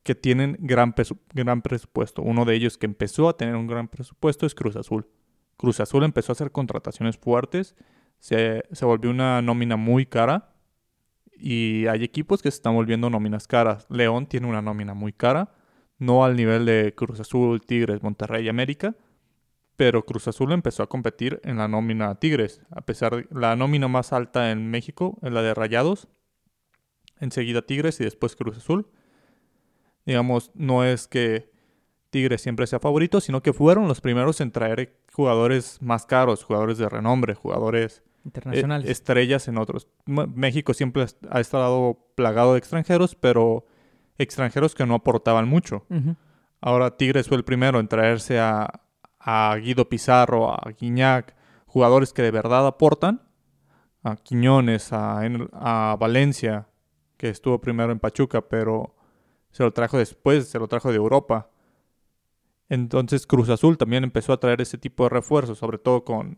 [0.02, 0.94] que tienen gran,
[1.34, 2.22] gran presupuesto.
[2.22, 5.06] Uno de ellos que empezó a tener un gran presupuesto es Cruz Azul.
[5.56, 7.76] Cruz Azul empezó a hacer contrataciones fuertes,
[8.18, 10.54] se, se volvió una nómina muy cara
[11.32, 13.86] y hay equipos que se están volviendo nóminas caras.
[13.88, 15.52] León tiene una nómina muy cara,
[15.98, 18.96] no al nivel de Cruz Azul, Tigres, Monterrey y América,
[19.78, 23.86] pero Cruz Azul empezó a competir en la nómina Tigres, a pesar de la nómina
[23.86, 26.08] más alta en México es la de Rayados,
[27.20, 28.88] enseguida Tigres y después Cruz Azul.
[30.04, 31.52] Digamos, no es que
[32.10, 36.78] Tigres siempre sea favorito, sino que fueron los primeros en traer jugadores más caros, jugadores
[36.78, 38.90] de renombre, jugadores internacionales.
[38.90, 39.86] estrellas en otros.
[40.06, 43.64] México siempre ha estado plagado de extranjeros, pero
[44.18, 45.86] extranjeros que no aportaban mucho.
[46.60, 48.82] Ahora Tigres fue el primero en traerse a,
[49.60, 51.34] Guido Pizarro, a Guiñac,
[51.66, 53.22] jugadores que de verdad aportan,
[54.02, 55.20] a Quiñones, a,
[55.52, 56.68] a Valencia,
[57.16, 58.94] que estuvo primero en Pachuca, pero
[59.50, 61.50] se lo trajo después, se lo trajo de Europa.
[62.68, 66.36] Entonces Cruz Azul también empezó a traer ese tipo de refuerzos, sobre todo con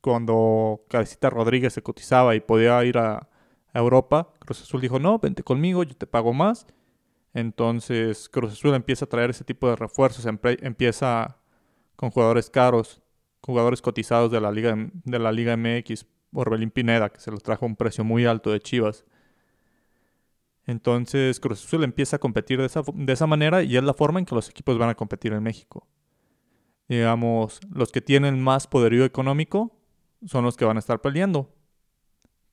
[0.00, 3.28] cuando Cabecita Rodríguez se cotizaba y podía ir a,
[3.74, 4.32] Europa.
[4.40, 6.66] Cruz Azul dijo, no, vente conmigo, yo te pago más.
[7.34, 11.37] Entonces Cruz Azul empieza a traer ese tipo de refuerzos, empieza
[11.98, 13.02] con jugadores caros,
[13.40, 17.64] jugadores cotizados de la Liga, de la Liga MX, Orbelín Pineda, que se los trajo
[17.64, 19.04] a un precio muy alto de Chivas.
[20.64, 24.20] Entonces Cruz Azul empieza a competir de esa, de esa manera y es la forma
[24.20, 25.88] en que los equipos van a competir en México.
[26.86, 29.76] Digamos, los que tienen más poderío económico
[30.24, 31.52] son los que van a estar peleando.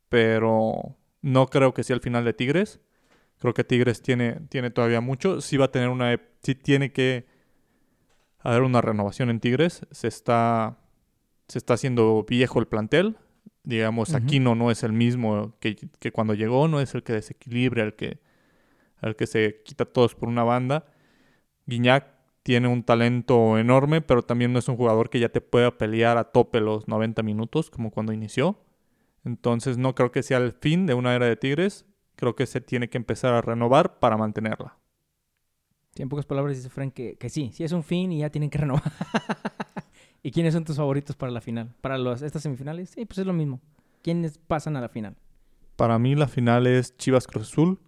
[0.10, 2.80] Pero no creo que sea el final de Tigres.
[3.38, 5.40] Creo que Tigres tiene, tiene todavía mucho.
[5.40, 6.20] Sí va a tener una...
[6.42, 7.35] Sí tiene que
[8.46, 9.86] haber una renovación en Tigres.
[9.92, 10.78] Se está,
[11.48, 13.18] se está haciendo viejo el plantel
[13.66, 15.76] digamos, Aquino no es el mismo que,
[16.14, 18.20] cuando llegó, no es el que desequilibra, el que,
[19.02, 20.86] el que se quita todos por una banda.
[21.66, 22.08] Guiñac
[22.44, 26.18] tiene un talento enorme, pero también no es un jugador que ya te pueda pelear
[26.18, 28.60] a tope los 90 minutos, como cuando inició.
[29.26, 31.86] Entonces no creo que sea el fin de una era de Tigres.
[32.16, 34.78] Creo que se tiene que empezar a renovar para mantenerla.
[36.02, 38.50] En pocas palabras dice Frank que, que sí, sí es un fin y ya tienen
[38.50, 38.92] que renovar.
[40.24, 41.74] ¿Y quiénes son tus favoritos para la final?
[41.82, 42.90] ¿Para los, estas semifinales?
[42.90, 43.62] Sí, pues es lo mismo.
[44.02, 45.16] ¿Quiénes pasan a la final?
[45.76, 47.80] Para mí la final es Chivas Cruz Azul.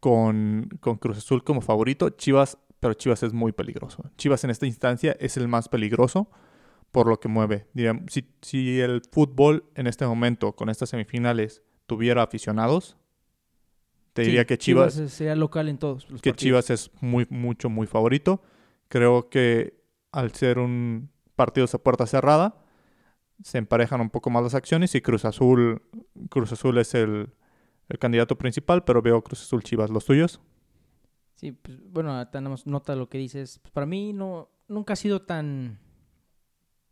[0.00, 2.10] Con, con Cruz Azul como favorito.
[2.10, 4.04] Chivas, pero Chivas es muy peligroso.
[4.16, 6.28] Chivas en esta instancia es el más peligroso
[6.92, 7.66] por lo que mueve.
[8.08, 12.96] si, si el fútbol en este momento, con estas semifinales, tuviera aficionados,
[14.12, 17.70] te diría que Chivas, Chivas sea local en todos los que Chivas es muy mucho
[17.70, 18.42] muy favorito.
[18.88, 22.62] Creo que al ser un partidos a puerta cerrada,
[23.42, 25.82] se emparejan un poco más las acciones y Cruz Azul,
[26.28, 27.30] Cruz Azul es el,
[27.98, 30.40] candidato principal, pero veo Cruz Azul Chivas, ¿los tuyos?
[31.34, 33.58] Sí, pues, bueno, tenemos nota lo que dices.
[33.58, 35.78] Pues, para mí no, nunca ha sido tan,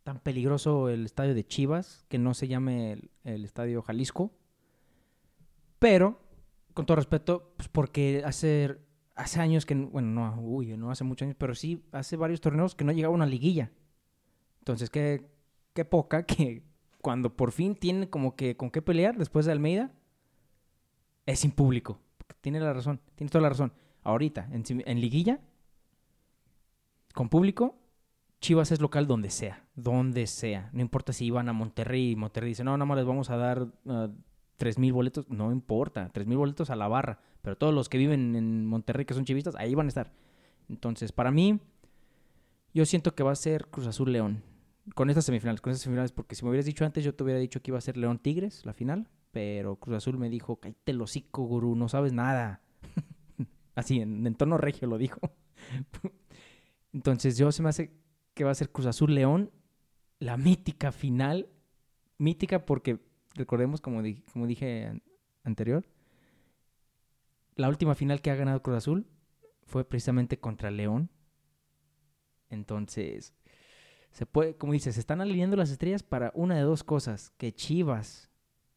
[0.02, 4.30] tan peligroso el estadio de Chivas, que no se llame el, estadio Jalisco.
[5.78, 6.20] Pero,
[6.81, 8.79] con todo respeto, pues porque hace,
[9.14, 12.75] hace años que, bueno, no, uy, no hace muchos años, pero sí hace varios torneos
[12.75, 13.71] que no llegaba una liguilla.
[14.61, 15.31] Entonces, qué,
[15.75, 16.62] qué poca que
[17.03, 19.93] cuando por fin tiene como que con qué pelear después de Almeida,
[21.27, 22.01] es sin público.
[22.40, 23.75] Tiene la razón, tiene toda la razón.
[24.03, 25.38] Ahorita, en, liguilla,
[27.12, 27.77] con público,
[28.40, 30.71] Chivas es local donde sea, donde sea.
[30.73, 33.37] No importa si iban a Monterrey y Monterrey dice, no, nada más les vamos a
[33.37, 34.09] dar uh,
[34.61, 35.27] tres mil boletos.
[35.31, 37.18] No importa, tres mil boletos a la barra.
[37.40, 40.12] Pero todos los que viven en Monterrey, que son chivistas, ahí van a estar.
[40.68, 41.59] Entonces, para mí,
[42.75, 44.42] yo siento que va a ser Cruz Azul León
[44.94, 47.40] con estas semifinales, con estas semifinales, porque si me hubieras dicho antes, yo te hubiera
[47.40, 50.92] dicho que iba a ser León Tigres, la final, pero Cruz Azul me dijo, cállate
[50.92, 52.61] el gurú, no sabes nada.
[53.75, 55.20] Así, en, tono regio lo dijo.
[56.92, 57.92] Entonces yo se me hace
[58.35, 59.51] que va a ser Cruz Azul León,
[60.18, 61.49] la mítica final,
[62.18, 62.99] mítica porque,
[63.35, 65.01] recordemos, como, como dije
[65.45, 65.85] anterior,
[67.57, 69.07] la última final que ha ganado Cruz Azul
[69.66, 71.11] fue precisamente contra León.
[72.49, 73.35] Entonces,
[74.11, 77.53] se puede, como dices, se están alineando las estrellas para una de dos cosas, que
[77.53, 78.31] Chivas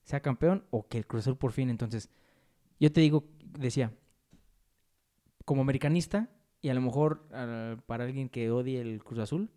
[0.04, 1.70] sea campeón o que el Cruz Azul por fin.
[1.70, 2.10] Entonces,
[2.80, 3.26] yo te digo,
[3.58, 3.94] decía,
[5.46, 6.30] como americanista,
[6.62, 7.28] y a lo mejor
[7.86, 9.50] para alguien que odie el Cruz Azul,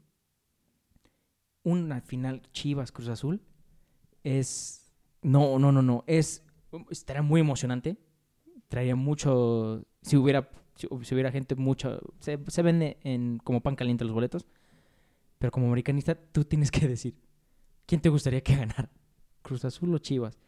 [1.63, 3.43] una final Chivas Cruz Azul
[4.23, 4.86] es
[5.27, 6.45] no, no, no, no, es
[6.89, 7.97] estaría muy emocionante.
[8.69, 14.05] Traería mucho si hubiera si, hubiera gente mucho se, se vende en como pan caliente
[14.05, 14.47] los boletos.
[15.39, 17.19] Pero como americanista, tú tienes que decir,
[17.87, 18.89] ¿quién te gustaría que ganara?
[19.43, 20.39] ¿Cruz Azul o Chivas?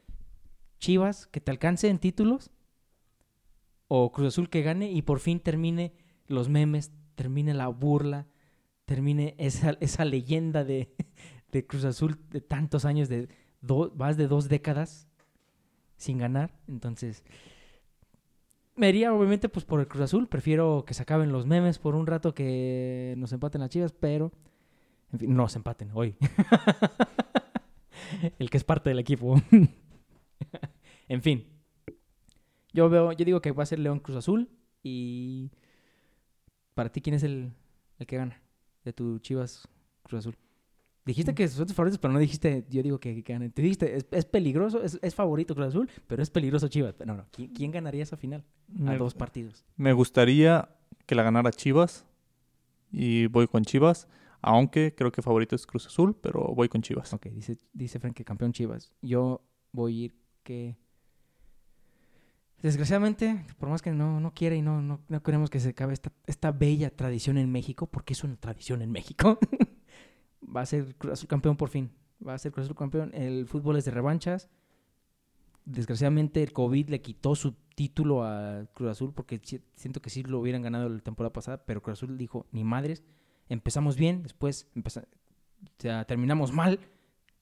[0.79, 2.51] ¿Chivas que te alcance en títulos?
[3.89, 5.93] ¿O Cruz Azul que gane y por fin termine
[6.29, 8.29] los memes, termine la burla,
[8.85, 10.95] termine esa, esa leyenda de,
[11.51, 13.29] de, Cruz Azul de tantos años, de
[13.97, 15.09] más de dos décadas
[15.97, 16.53] sin ganar?
[16.67, 17.25] Entonces,
[18.79, 20.29] me iría obviamente pues por el Cruz Azul.
[20.29, 24.33] Prefiero que se acaben los memes por un rato que nos empaten las chivas, pero...
[25.13, 26.17] En fin, no se empaten hoy.
[28.39, 29.41] el que es parte del equipo.
[31.09, 31.47] en fin.
[32.73, 34.49] Yo veo, yo digo que va a ser León Cruz Azul.
[34.83, 35.51] Y
[36.75, 37.53] para ti, ¿quién es el,
[37.99, 38.41] el que gana?
[38.85, 39.67] De tu Chivas
[40.03, 40.37] Cruz Azul.
[41.09, 43.51] Dijiste que son tus favoritos, pero no dijiste, yo digo que, que ganen.
[43.51, 46.97] Te dijiste, es, es peligroso, es, es favorito Cruz Azul, pero es peligroso Chivas.
[47.07, 48.45] No, no, ¿quién, quién ganaría esa final?
[48.81, 49.65] A Me, dos partidos.
[49.79, 50.69] me gustaría
[51.07, 52.05] que la ganara Chivas.
[52.93, 54.07] Y voy con Chivas.
[54.43, 57.11] Aunque creo que favorito es Cruz Azul, pero voy con Chivas.
[57.15, 58.93] Ok, dice, dice Frank que campeón Chivas.
[59.01, 59.43] Yo
[59.73, 60.77] voy a ir que...
[62.61, 65.95] Desgraciadamente, por más que no, no quiera y no, no, no queremos que se acabe
[65.95, 69.39] esta, esta bella tradición en México, porque es una tradición en México,
[70.45, 71.91] va a ser Cruz Azul campeón por fin.
[72.27, 73.13] Va a ser Cruz Azul campeón.
[73.15, 74.49] El fútbol es de revanchas.
[75.65, 80.23] Desgraciadamente el COVID le quitó su título a Cruz Azul porque si- siento que sí
[80.23, 83.05] lo hubieran ganado la temporada pasada, pero Cruz Azul dijo, ni madres,
[83.51, 85.05] empezamos bien, después empeza-
[85.63, 86.81] o sea, terminamos mal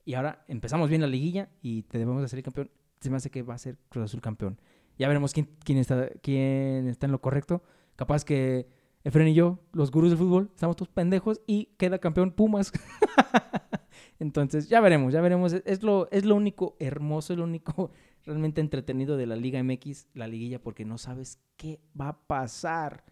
[0.04, 2.70] y ahora empezamos bien la liguilla y te debemos de ser campeón.
[3.00, 4.58] Se me hace que va a ser Cruz Azul campeón.
[4.98, 7.62] Ya veremos quién, está, quién está en lo correcto.
[7.94, 8.66] Capaz que
[9.06, 12.72] Efren y yo, los gurús del fútbol, estamos todos pendejos y queda campeón Pumas.
[14.18, 15.52] Entonces, ya veremos, ya veremos.
[15.52, 17.92] Es, lo, es lo único hermoso, es lo único
[18.24, 23.04] realmente entretenido de la Liga MX, la liguilla, porque no sabes qué va a pasar.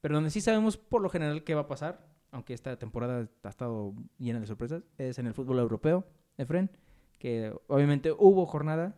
[0.00, 3.48] Pero donde sí sabemos por lo general qué va a pasar, aunque esta temporada ha
[3.50, 6.06] estado llena de sorpresas, es en el fútbol europeo,
[6.38, 6.70] Efren,
[7.18, 8.96] que obviamente hubo jornada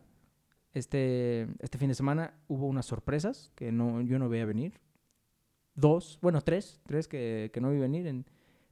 [0.72, 4.84] este, este fin de semana, hubo unas sorpresas que no, yo no veía venir.
[5.74, 8.24] Dos, bueno, tres, tres que, que no vi venir, en-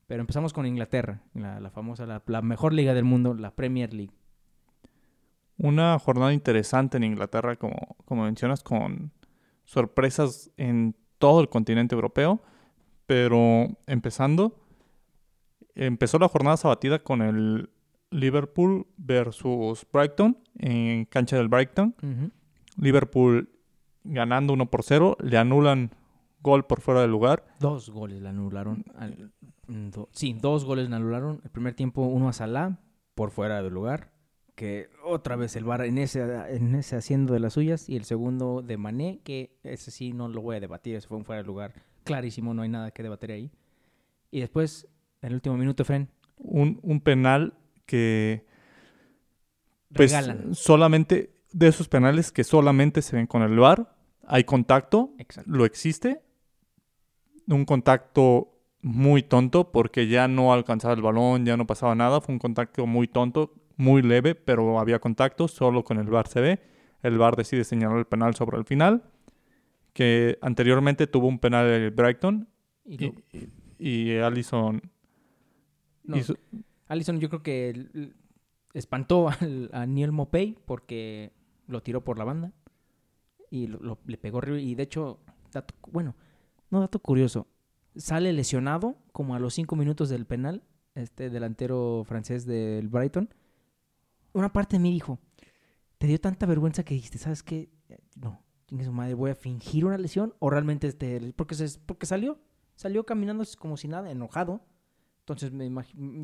[0.06, 3.92] pero empezamos con Inglaterra, la, la famosa, la, la mejor liga del mundo, la Premier
[3.94, 4.12] League.
[5.58, 9.12] Una jornada interesante en Inglaterra, como, como mencionas, con
[9.64, 12.42] sorpresas en todo el continente europeo.
[13.06, 14.58] Pero empezando,
[15.74, 17.70] empezó la jornada sabatida con el
[18.10, 21.94] Liverpool versus Brighton en cancha del Brighton.
[22.76, 23.48] Liverpool
[24.04, 25.90] ganando 1 por 0, le anulan
[26.42, 27.44] gol por fuera del lugar.
[27.60, 28.84] Dos goles le anularon.
[28.96, 29.32] al-
[29.66, 31.40] do- sí, dos goles le anularon.
[31.44, 32.78] El primer tiempo, uno a Salah,
[33.14, 34.10] por fuera del lugar.
[34.54, 36.20] Que otra vez el VAR en ese,
[36.54, 37.88] en ese haciendo de las suyas.
[37.88, 40.94] Y el segundo de Mané, que ese sí no lo voy a debatir.
[40.96, 41.72] Ese fue un fuera de lugar
[42.04, 43.50] clarísimo, no hay nada que debatir ahí.
[44.30, 44.86] Y después,
[45.22, 47.54] en el último minuto, Fren, Un, un penal
[47.86, 48.44] que
[49.94, 50.54] pues, regalan.
[50.54, 53.94] solamente de esos penales que solamente se ven con el VAR.
[54.26, 55.50] Hay contacto, Exacto.
[55.50, 56.22] lo existe.
[57.48, 58.48] Un contacto
[58.82, 62.20] muy tonto porque ya no alcanzaba el balón, ya no pasaba nada.
[62.20, 66.40] Fue un contacto muy tonto, muy leve, pero había contacto, solo con el VAR se
[66.40, 66.60] ve.
[67.02, 69.04] El VAR decide señalar el penal sobre el final,
[69.92, 72.48] que anteriormente tuvo un penal el Brighton
[72.84, 74.80] Y y, y, Allison
[76.04, 76.36] no, hizo-
[76.88, 78.12] Allison yo creo que
[78.74, 81.32] espantó al- a Neil Mopey porque
[81.66, 82.52] lo tiró por la banda
[83.50, 84.40] y lo- lo- le pegó.
[84.56, 85.20] Y de hecho,
[85.90, 86.14] bueno,
[86.72, 87.46] no dato curioso,
[87.94, 93.28] sale lesionado como a los cinco minutos del penal, este delantero francés del Brighton.
[94.32, 95.18] Una parte de mí dijo,
[95.98, 97.68] te dio tanta vergüenza que dijiste, ¿sabes qué?
[98.16, 102.06] No, chingue su madre, voy a fingir una lesión o realmente este, porque, se, porque
[102.06, 102.38] salió,
[102.74, 104.62] salió caminando como si nada, enojado.
[105.20, 105.70] Entonces, me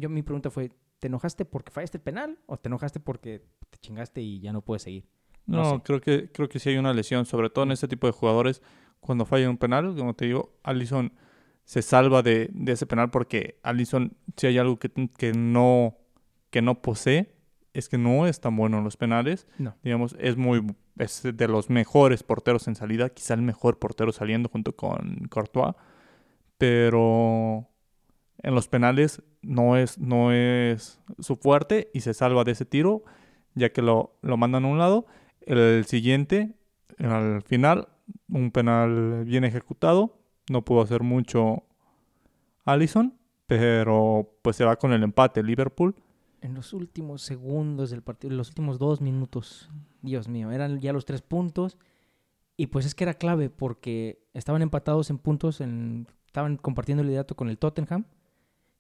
[0.01, 3.79] yo mi pregunta fue, ¿te enojaste porque fallaste el penal o te enojaste porque te
[3.79, 5.07] chingaste y ya no puedes seguir?
[5.45, 5.83] No, No sé.
[5.83, 8.63] creo que creo que sí hay una lesión, sobre todo en este tipo de jugadores
[9.01, 11.13] cuando falla un penal, como te digo, Allison
[11.65, 15.97] se salva de, de ese penal porque Allison si hay algo que, que no
[16.51, 17.35] que no posee
[17.75, 19.47] es que no es tan bueno en los penales.
[19.59, 19.77] No.
[19.83, 20.65] Digamos, es muy
[20.99, 25.75] es de los mejores porteros en salida, quizá el mejor portero saliendo junto con Courtois,
[26.57, 27.69] pero
[28.43, 33.05] en los penales no es no es su fuerte y se salva de ese tiro
[33.55, 35.07] ya que lo, lo mandan a un lado.
[35.41, 36.55] El siguiente,
[36.99, 37.89] al final,
[38.29, 40.19] un penal bien ejecutado.
[40.51, 41.65] No pudo hacer mucho
[42.65, 43.15] Allison,
[43.47, 45.95] pero pues se va con el empate Liverpool.
[46.41, 49.71] En los últimos segundos del partido, los últimos dos minutos,
[50.03, 51.79] Dios mío, eran ya los tres puntos.
[52.57, 57.09] Y pues es que era clave porque estaban empatados en puntos, en, estaban compartiendo el
[57.09, 58.05] liderato con el Tottenham.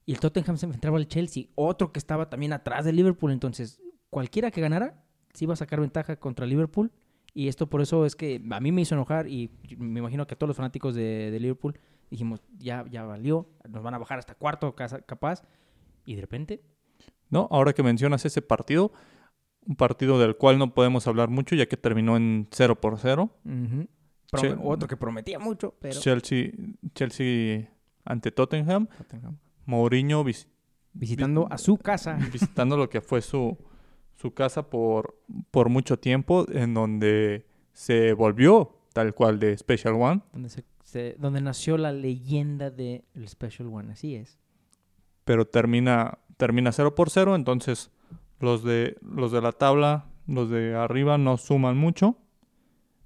[0.04, 3.30] Y el Tottenham se enfrentaba al Chelsea, otro que estaba también atrás del Liverpool.
[3.30, 5.04] Entonces, cualquiera que ganara,
[5.34, 6.90] sí iba a sacar ventaja contra Liverpool.
[7.38, 10.34] Y esto por eso es que a mí me hizo enojar y me imagino que
[10.34, 11.78] a todos los fanáticos de, de Liverpool
[12.10, 15.44] dijimos, ya, ya valió, nos van a bajar hasta cuarto casa- capaz.
[16.04, 16.62] Y de repente,
[17.30, 17.46] ¿no?
[17.52, 18.90] Ahora que mencionas ese partido,
[19.64, 23.30] un partido del cual no podemos hablar mucho ya que terminó en 0 por 0.
[23.44, 23.86] ujú,
[24.32, 26.50] Prome- Che- Otro que prometía mucho, pero Chelsea,
[26.94, 27.70] Chelsea
[28.04, 28.88] ante Tottenham.
[29.64, 30.48] Mourinho vis-
[30.92, 32.18] visitando a su casa.
[32.32, 33.56] visitando lo que fue su,
[34.20, 35.16] su casa por,
[35.50, 40.22] por mucho tiempo, en donde se volvió tal cual de Special One.
[40.32, 44.38] donde, se- se- donde nació la leyenda del Special One, así es.
[45.24, 47.90] pero termina termina 0 por 0, entonces
[48.40, 52.16] los de los de la tabla, los de arriba no suman mucho.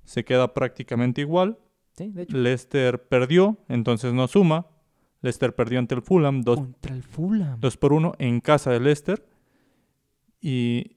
[0.05, 1.59] Se queda prácticamente igual.
[1.97, 2.37] Sí, de hecho.
[2.37, 4.67] Leicester perdió, entonces no suma.
[5.21, 7.61] Leicester perdió ante el Fulham 2, Contra el Fulham.
[7.79, 9.25] por 1 en casa de Leicester.
[10.41, 10.97] Y,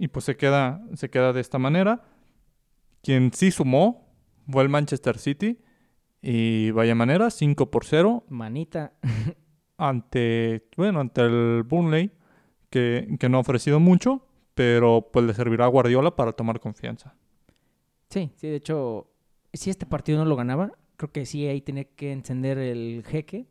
[0.00, 2.02] y pues se queda, se queda de esta manera.
[3.02, 4.08] Quien sí sumó
[4.48, 5.60] fue el Manchester City.
[6.22, 8.94] Y vaya manera, 5 por 0 Manita.
[9.76, 12.10] ante, bueno, ante el Burnley,
[12.70, 17.14] que, que no ha ofrecido mucho, pero pues le servirá a Guardiola para tomar confianza.
[18.08, 19.12] Sí, sí, de hecho,
[19.52, 23.48] si este partido no lo ganaba, creo que sí ahí tenía que encender el jeque,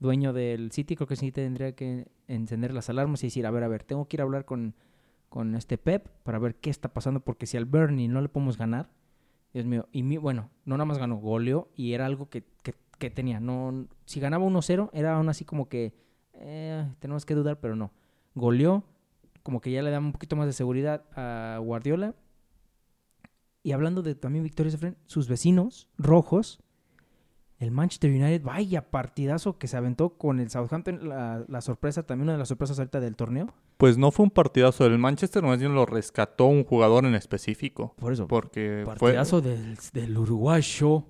[0.00, 3.62] dueño del City, creo que sí tendría que encender las alarmas y decir, a ver,
[3.62, 4.74] a ver, tengo que ir a hablar con,
[5.32, 8.58] con este Pep para ver qué está pasando, porque si al Burnley no le podemos
[8.58, 8.90] ganar,
[9.54, 13.10] Dios mío, y mi, bueno, no nada más ganó, goleó y era algo que, que,
[13.10, 15.94] tenía, no, si ganaba 1-0 era aún así como que
[16.34, 17.92] eh, tenemos que dudar, pero no,
[18.34, 18.84] goleó,
[19.42, 22.14] como que ya le da un poquito más de seguridad a Guardiola
[23.62, 26.60] y hablando de también victorias de frente, sus vecinos rojos,
[27.62, 32.24] el Manchester United, vaya partidazo que se aventó con el Southampton, la, la sorpresa, también
[32.24, 33.54] una de las sorpresas ahorita del torneo.
[33.76, 37.94] Pues no fue un partidazo del Manchester, más bien lo rescató un jugador en específico.
[37.98, 41.04] Por eso, Porque fue, partidazo del, del uruguayo.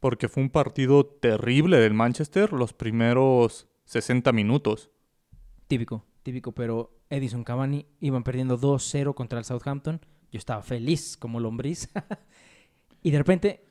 [0.00, 4.90] porque fue un partido terrible del Manchester los primeros 60 minutos.
[5.68, 10.00] Típico, típico, pero Edison Cavani iban perdiendo 2-0 contra el Southampton.
[10.30, 11.88] Yo estaba feliz como lombriz.
[13.02, 13.63] y de repente,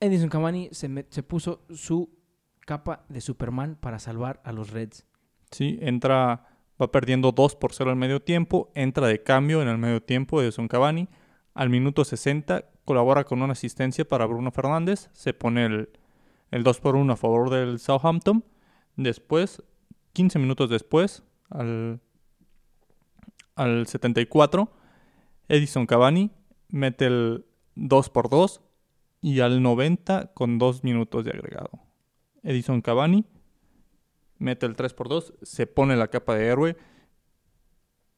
[0.00, 2.10] Edison Cavani se, puso su
[2.60, 5.06] capa de Superman para salvar a los Reds.
[5.50, 6.46] Sí, entra,
[6.80, 10.40] va perdiendo 2 por 0 al medio tiempo, entra de cambio en el medio tiempo
[10.40, 11.08] de Son Cavani.
[11.54, 15.90] Al minuto 60 colabora con una asistencia para Bruno Fernández, se pone el,
[16.50, 18.44] el 2 por 1 a favor del Southampton.
[18.96, 19.62] Después,
[20.12, 22.00] 15 minutos después, al,
[23.56, 24.70] al 74,
[25.48, 26.30] Edison Cavani
[26.68, 28.62] mete el 2 por 2
[29.20, 31.70] y al 90 con 2 minutos de agregado.
[32.42, 33.24] Edison Cavani
[34.38, 36.76] mete el 3 por 2 se pone la capa de héroe.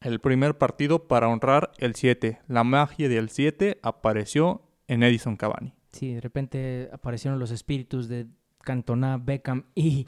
[0.00, 2.40] El primer partido para honrar el 7.
[2.48, 5.74] La magia del 7 apareció en Edison Cavani.
[5.92, 8.26] Sí, de repente aparecieron los espíritus de
[8.62, 10.06] Cantona, Beckham y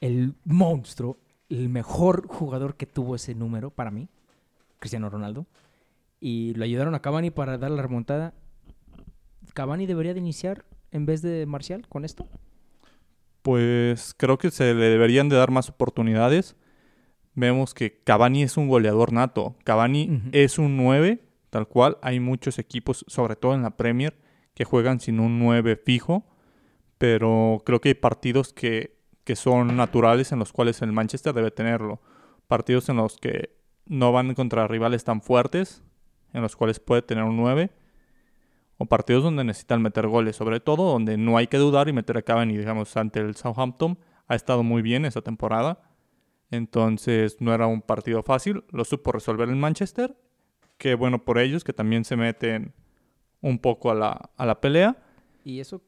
[0.00, 1.18] el monstruo,
[1.48, 4.08] el mejor jugador que tuvo ese número para mí,
[4.78, 5.46] Cristiano Ronaldo.
[6.20, 8.34] Y lo ayudaron a Cavani para dar la remontada.
[9.54, 12.26] ¿Cavani debería de iniciar en vez de Marcial con esto?
[13.42, 16.56] Pues creo que se le deberían de dar más oportunidades.
[17.34, 19.56] Vemos que Cavani es un goleador nato.
[19.64, 21.98] Cavani es un 9, tal cual.
[22.02, 24.16] Hay muchos equipos, sobre todo en la Premier,
[24.54, 26.24] que juegan sin un 9 fijo.
[26.98, 31.50] Pero creo que hay partidos que, que son naturales en los cuales el Manchester debe
[31.50, 32.00] tenerlo.
[32.46, 35.82] Partidos en los que no van contra rivales tan fuertes,
[36.32, 37.70] en los cuales puede tener un 9.
[38.86, 42.22] Partidos donde necesitan meter goles, sobre todo donde no hay que dudar y meter a
[42.22, 43.98] Cavani, digamos, ante el Southampton.
[44.28, 45.82] Ha estado muy bien esta temporada.
[46.50, 48.64] Entonces no era un partido fácil.
[48.70, 50.16] Lo supo resolver el Manchester.
[50.78, 52.74] Que bueno por ellos, que también se meten
[53.40, 54.96] un poco a la, a la pelea.
[55.44, 55.82] Y eso,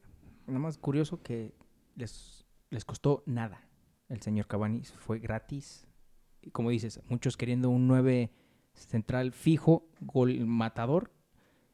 [0.47, 1.53] nada más curioso que
[1.95, 3.67] les, les costó nada.
[4.09, 5.87] El señor Cavani fue gratis.
[6.41, 8.31] Y como dices, muchos queriendo un 9
[8.73, 11.11] central fijo, gol matador,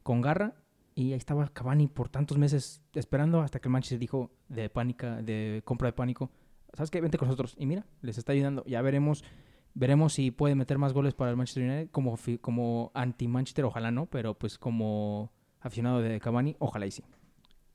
[0.02, 0.54] con garra.
[0.94, 5.22] Y ahí estaba Cavani por tantos meses esperando hasta que el Manchester dijo de pánica,
[5.22, 6.30] de compra de pánico.
[6.74, 7.00] ¿Sabes qué?
[7.00, 7.54] Vente con nosotros.
[7.58, 8.64] Y mira, les está ayudando.
[8.66, 9.24] Ya veremos,
[9.74, 14.06] veremos si puede meter más goles para el Manchester United como, como anti-Manchester, ojalá no,
[14.06, 17.04] pero pues como aficionado de Cavani, ojalá y sí.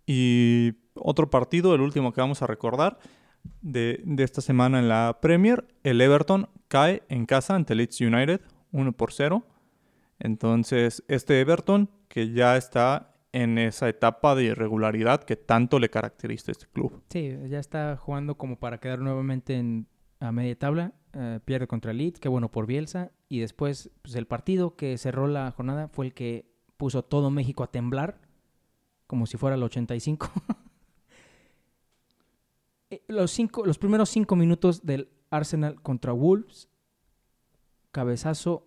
[0.05, 2.99] Y otro partido, el último que vamos a recordar
[3.61, 8.41] de, de esta semana en la Premier, el Everton cae en casa ante Leeds United
[8.71, 9.43] 1 por 0.
[10.19, 16.51] Entonces, este Everton que ya está en esa etapa de irregularidad que tanto le caracteriza
[16.51, 17.03] a este club.
[17.09, 19.87] Sí, ya está jugando como para quedar nuevamente en,
[20.19, 20.93] a media tabla.
[21.13, 23.11] eh, pierde contra el Leeds, qué bueno por Bielsa.
[23.29, 27.63] Y después, pues, el partido que cerró la jornada fue el que puso todo México
[27.63, 28.21] a temblar,
[29.07, 30.29] como si fuera el 85.
[32.89, 36.69] Eh, los, cinco, los primeros cinco minutos del Arsenal contra Wolves,
[37.91, 38.66] cabezazo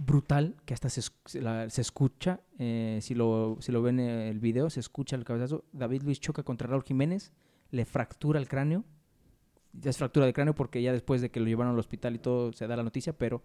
[0.00, 2.40] brutal que hasta se, se escucha.
[2.58, 5.64] eh, si, lo, si lo ven en el video, se escucha el cabezazo.
[5.72, 7.32] David Luis choca contra Raúl Jiménez,
[7.70, 8.84] le fractura el cráneo.
[9.72, 12.18] Ya es fractura de cráneo porque ya después de que lo llevaron al hospital y
[12.18, 13.42] todo se da la noticia, pero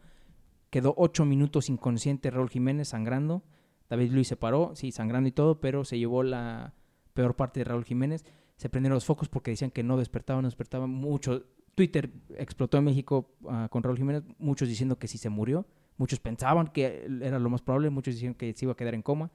[0.71, 3.43] quedó ocho minutos inconsciente Raúl Jiménez sangrando.
[3.89, 6.73] David Luis se paró, sí, sangrando y todo, pero se llevó la
[7.13, 8.25] peor parte de Raúl Jiménez.
[8.57, 11.43] Se prendieron los focos porque decían que no despertaba, no despertaba mucho.
[11.75, 15.67] Twitter explotó en México ah, con Raúl Jiménez, muchos diciendo que sí se murió,
[15.97, 19.01] muchos pensaban que era lo más probable, muchos dijeron que se iba a quedar en
[19.01, 19.31] coma.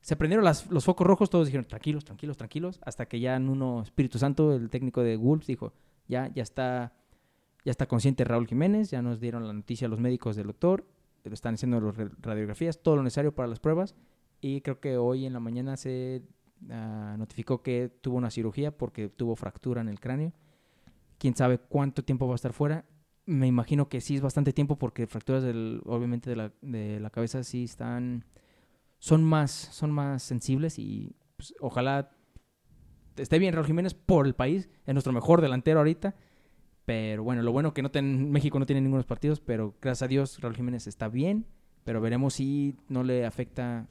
[0.00, 4.18] Se prendieron los focos rojos, todos dijeron tranquilos, tranquilos, tranquilos, hasta que ya Nuno Espíritu
[4.18, 5.72] Santo, el técnico de Wolves, dijo
[6.06, 6.92] ya, ya está,
[7.64, 10.86] ya está consciente Raúl Jiménez, ya nos dieron la noticia a los médicos del doctor,
[11.24, 13.94] le están haciendo las radiografías, todo lo necesario para las pruebas
[14.46, 16.22] y creo que hoy en la mañana se
[16.68, 20.34] ah, notificó que tuvo una cirugía porque tuvo fractura en el cráneo.
[21.16, 22.84] Quién sabe cuánto tiempo va a estar fuera.
[23.26, 27.10] Me imagino que sí es bastante tiempo porque fracturas del, obviamente de la, de la
[27.10, 28.24] cabeza sí están,
[28.98, 32.10] son más, son más sensibles y pues, ojalá
[33.16, 36.14] esté bien Raúl Jiménez por el país, es nuestro mejor delantero ahorita.
[36.84, 40.08] Pero bueno, lo bueno que no ten- México no tiene ningunos partidos, pero gracias a
[40.08, 41.46] Dios Raúl Jiménez está bien,
[41.82, 43.88] pero veremos si no le afecta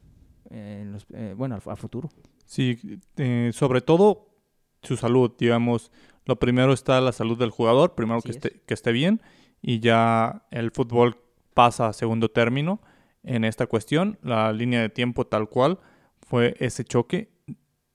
[0.51, 2.09] eh, bueno, al futuro.
[2.45, 2.77] Sí,
[3.17, 4.27] eh, sobre todo
[4.83, 5.91] su salud, digamos.
[6.25, 8.37] Lo primero está la salud del jugador, primero que es.
[8.37, 9.21] esté, que esté bien
[9.61, 11.17] y ya el fútbol
[11.53, 12.81] pasa a segundo término
[13.23, 14.19] en esta cuestión.
[14.21, 15.79] La línea de tiempo tal cual
[16.21, 17.31] fue ese choque.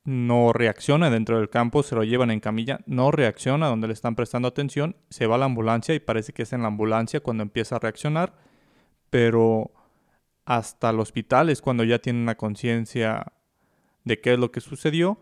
[0.04, 4.16] No reacciona dentro del campo, se lo llevan en camilla, no reacciona donde le están
[4.16, 7.42] prestando atención, se va a la ambulancia y parece que es en la ambulancia cuando
[7.42, 8.32] empieza a reaccionar,
[9.10, 9.70] pero
[10.46, 13.34] hasta el hospital es cuando ya tiene una conciencia
[14.04, 15.20] de qué es lo que sucedió.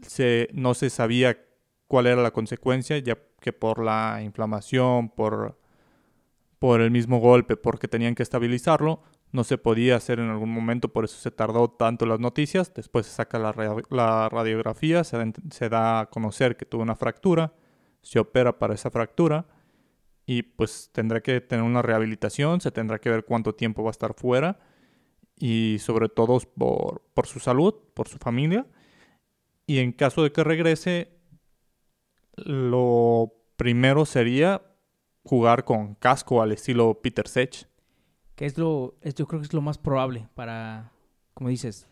[0.00, 1.36] Se, no se sabía
[1.92, 5.58] cuál era la consecuencia, ya que por la inflamación, por,
[6.58, 10.88] por el mismo golpe, porque tenían que estabilizarlo, no se podía hacer en algún momento,
[10.88, 12.72] por eso se tardó tanto las noticias.
[12.72, 16.80] Después se saca la, ra- la radiografía, se da, se da a conocer que tuvo
[16.80, 17.52] una fractura,
[18.00, 19.44] se opera para esa fractura
[20.24, 23.98] y pues tendrá que tener una rehabilitación, se tendrá que ver cuánto tiempo va a
[23.98, 24.60] estar fuera
[25.36, 28.66] y sobre todo por, por su salud, por su familia.
[29.66, 31.20] Y en caso de que regrese,
[32.36, 34.62] lo primero sería
[35.24, 37.68] jugar con casco al estilo Peter Sech.
[38.34, 40.92] Que es lo, es, yo creo que es lo más probable para,
[41.34, 41.88] como dices,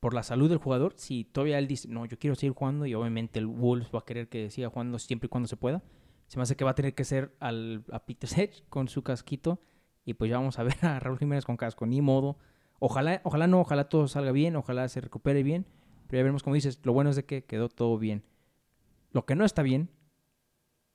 [0.00, 0.94] por la salud del jugador.
[0.96, 4.04] Si todavía él dice, no, yo quiero seguir jugando y obviamente el Wolves va a
[4.04, 5.82] querer que siga jugando siempre y cuando se pueda.
[6.26, 9.02] Se me hace que va a tener que ser al, a Peter Sech con su
[9.02, 9.60] casquito.
[10.04, 12.38] Y pues ya vamos a ver a Raúl Jiménez con casco, ni modo.
[12.80, 15.66] Ojalá, ojalá no, ojalá todo salga bien, ojalá se recupere bien.
[16.06, 18.24] Pero ya veremos, como dices, lo bueno es de que quedó todo bien.
[19.12, 19.90] Lo que no está bien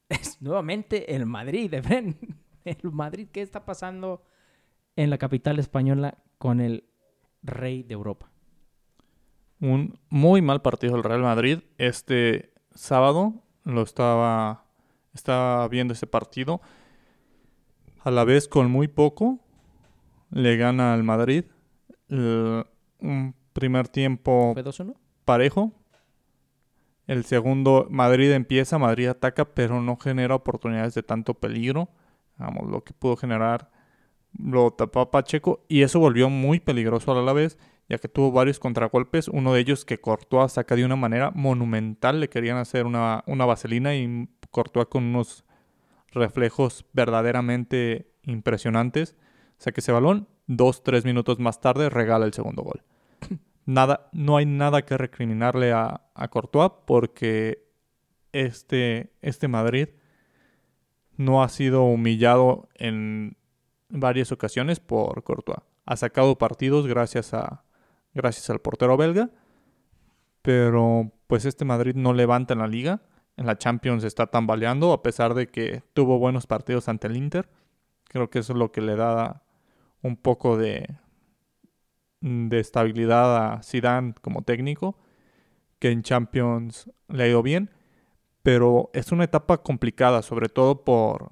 [0.10, 2.18] es nuevamente el Madrid, Efren.
[2.66, 4.24] El Madrid, ¿qué está pasando
[4.96, 6.86] en la capital española con el
[7.42, 8.32] rey de Europa?
[9.60, 11.60] Un muy mal partido del Real Madrid.
[11.78, 13.34] Este sábado
[13.66, 14.64] lo estaba,
[15.14, 16.62] estaba viendo ese partido.
[18.06, 19.40] A la vez con muy poco
[20.32, 21.44] le gana al Madrid.
[22.08, 22.66] El-
[23.00, 24.96] un primer tiempo ¿Fue 2-1?
[25.26, 25.74] parejo.
[27.08, 31.90] El segundo, Madrid empieza, Madrid ataca, pero no genera oportunidades de tanto peligro.
[32.38, 33.70] Vamos, lo que pudo generar
[34.38, 38.60] lo tapó Pacheco y eso volvió muy peligroso a la vez, ya que tuvo varios
[38.60, 39.28] contragolpes.
[39.28, 42.20] Uno de ellos que Courtois saca de una manera monumental.
[42.20, 45.46] Le querían hacer una, una vaselina y Courtois con unos
[46.12, 49.16] reflejos verdaderamente impresionantes.
[49.58, 52.84] Saca ese balón, dos, tres minutos más tarde regala el segundo gol
[53.66, 57.66] nada, no hay nada que recriminarle a, a Courtois porque
[58.32, 59.90] este, este Madrid
[61.18, 63.38] no ha sido humillado en
[63.90, 65.60] varias ocasiones por Courtois.
[65.86, 67.64] Ha sacado partidos gracias a
[68.14, 69.30] gracias al portero belga,
[70.42, 73.02] pero pues este Madrid no levanta en la liga.
[73.38, 77.50] En la Champions está tambaleando a pesar de que tuvo buenos partidos ante el Inter.
[78.06, 79.44] Creo que eso es lo que le da
[80.02, 80.88] un poco de,
[82.24, 84.98] de estabilidad a Zidane como técnico,
[85.80, 87.70] que en Champions le ha ido bien,
[88.44, 91.32] pero es una etapa complicada, sobre todo por,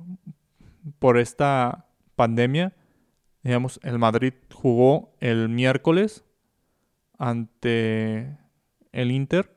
[0.99, 2.73] por esta pandemia.
[3.41, 6.25] Digamos, el Madrid jugó el miércoles
[7.17, 8.37] ante
[8.91, 9.55] el Inter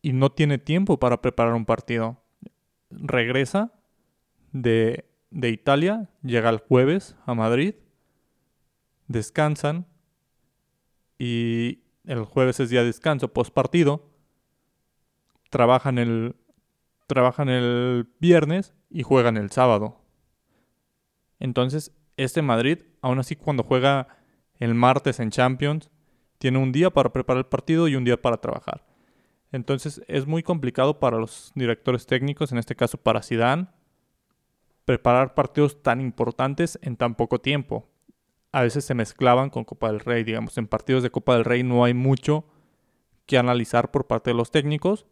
[0.00, 2.22] y no tiene tiempo para preparar un partido.
[2.90, 3.72] Regresa
[4.52, 7.74] de, de Italia, llega el jueves a Madrid
[9.10, 9.86] descansan
[11.18, 14.08] y el jueves es día de descanso post partido.
[15.50, 16.36] Trabajan el,
[17.08, 20.00] trabajan el viernes y juegan el sábado.
[21.40, 24.06] Entonces Este Madrid, aún así cuando juega
[24.58, 25.90] el martes en Champions,
[26.38, 28.86] tiene un día para preparar el partido y un día para trabajar.
[29.50, 33.66] Entonces es muy complicado para los directores técnicos, en este caso para Zidane,
[34.84, 37.89] preparar partidos tan importantes en tan poco tiempo.
[38.52, 41.62] A veces se mezclaban con Copa del Rey, digamos, en partidos de Copa del Rey
[41.62, 42.44] no hay mucho
[43.26, 45.06] que analizar por parte de los técnicos,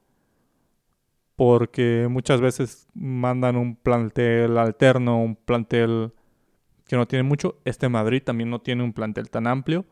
[1.36, 6.12] porque muchas veces mandan un plantel alterno, un plantel
[6.89, 7.61] que no tiene mucho.
[7.64, 9.84] Este Madrid también no tiene un plantel tan amplio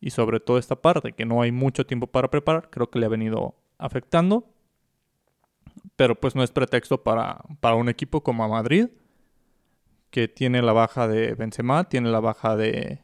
[0.00, 3.06] y sobre todo esta parte, que no hay mucho tiempo para preparar, creo que le
[3.06, 4.48] ha venido afectando.
[5.96, 8.88] Pero pues no es pretexto para, para un equipo como a Madrid,
[10.12, 13.00] que tiene la baja de Benzema, tiene la baja de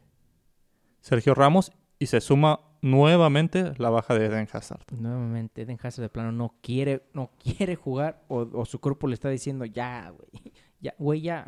[1.01, 4.83] Sergio Ramos y se suma nuevamente la baja de Eden Hazard.
[4.95, 9.27] Nuevamente, Eden Hazard de plano no quiere, no quiere jugar o, su cuerpo le está
[9.27, 11.45] diciendo ya, güey, ya, güey, ya.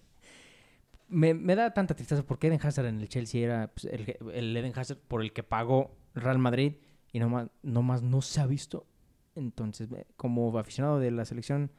[1.08, 4.96] me, da tanta tristeza porque Eden Hazard en el Chelsea era pues, el, Eden Hazard
[4.96, 6.76] por el que pagó Real Madrid
[7.12, 8.86] y nomás, nomás no se ha visto.
[9.34, 11.70] Entonces, como aficionado de la selección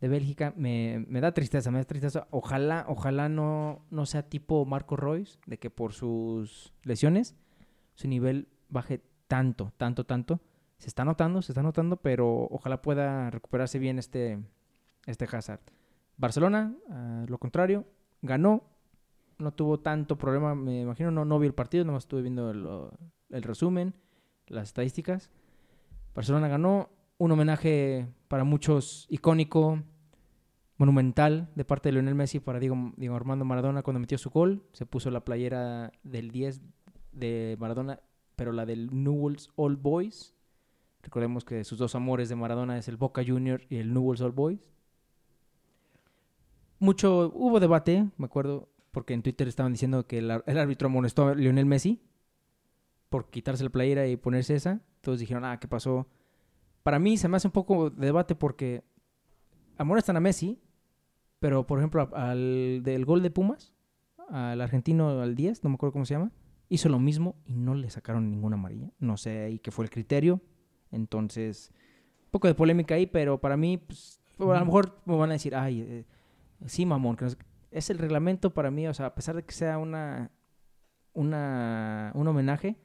[0.00, 2.26] de Bélgica, me, me, da tristeza, me da tristeza.
[2.30, 7.36] Ojalá, ojalá no, no sea tipo Marco Royce, de que por sus lesiones
[7.94, 10.40] su nivel baje tanto, tanto, tanto.
[10.78, 14.42] Se está notando, se está notando, pero ojalá pueda recuperarse bien este,
[15.06, 15.60] este Hazard.
[16.16, 16.74] Barcelona,
[17.28, 17.84] lo contrario,
[18.22, 18.64] ganó,
[19.38, 23.42] no tuvo tanto problema, me imagino, no, no vi el partido, nomás estuve viendo el,
[23.42, 23.94] resumen,
[24.46, 25.30] las estadísticas.
[26.14, 29.82] Barcelona ganó, un homenaje para muchos icónico,
[30.80, 34.62] monumental de parte de Lionel Messi para Diego, Diego Armando Maradona cuando metió su gol.
[34.72, 36.62] Se puso la playera del 10
[37.12, 38.00] de Maradona,
[38.34, 40.34] pero la del Newell's Old Boys.
[41.02, 44.34] Recordemos que sus dos amores de Maradona es el Boca Junior y el Newell's Old
[44.34, 44.70] Boys.
[46.78, 51.34] Mucho, hubo debate, me acuerdo, porque en Twitter estaban diciendo que el, árbitro amonestó a
[51.34, 52.00] Lionel Messi
[53.10, 54.80] por quitarse la playera y ponerse esa.
[55.02, 56.06] Todos dijeron, ah, ¿qué pasó?
[56.82, 58.82] Para mí se me hace un poco de debate porque
[59.76, 60.58] amonestan a Messi,
[61.40, 63.74] pero por ejemplo al del gol de Pumas,
[64.28, 66.30] al argentino al 10, no me acuerdo cómo se llama,
[66.68, 68.90] hizo lo mismo y no le sacaron ninguna amarilla.
[68.98, 70.40] No sé ahí qué fue el criterio.
[70.92, 71.72] Entonces,
[72.24, 75.34] un poco de polémica ahí, pero para mí, pues, a lo mejor me van a
[75.34, 76.04] decir, ay, eh,
[76.66, 77.26] sí, mamón, que
[77.70, 80.30] es el reglamento para mí, o sea, a pesar de que sea una,
[81.12, 82.76] una, un homenaje,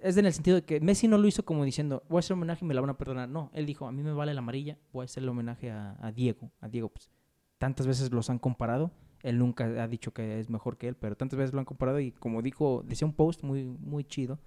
[0.00, 2.34] es en el sentido de que Messi no lo hizo como diciendo, voy a hacer
[2.34, 3.28] homenaje y me la van a perdonar.
[3.28, 5.96] No, él dijo, a mí me vale la amarilla, voy a hacer el homenaje a,
[6.00, 6.50] a Diego.
[6.60, 7.10] A Diego, pues,
[7.58, 8.90] tantas veces los han comparado
[9.24, 11.98] él nunca ha dicho que es mejor que él, pero tantas veces lo han comparado
[11.98, 14.38] y como dijo, decía un post muy, muy chido,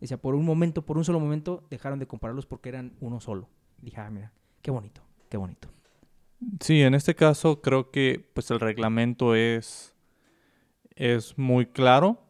[0.00, 3.48] decía, por un momento, por un solo momento, dejaron de compararlos porque eran uno solo.
[3.80, 4.32] Dije, ah, mira,
[4.62, 5.68] qué bonito, qué bonito.
[6.60, 9.96] Sí, en este caso creo que pues el reglamento es,
[10.94, 12.22] es muy claro.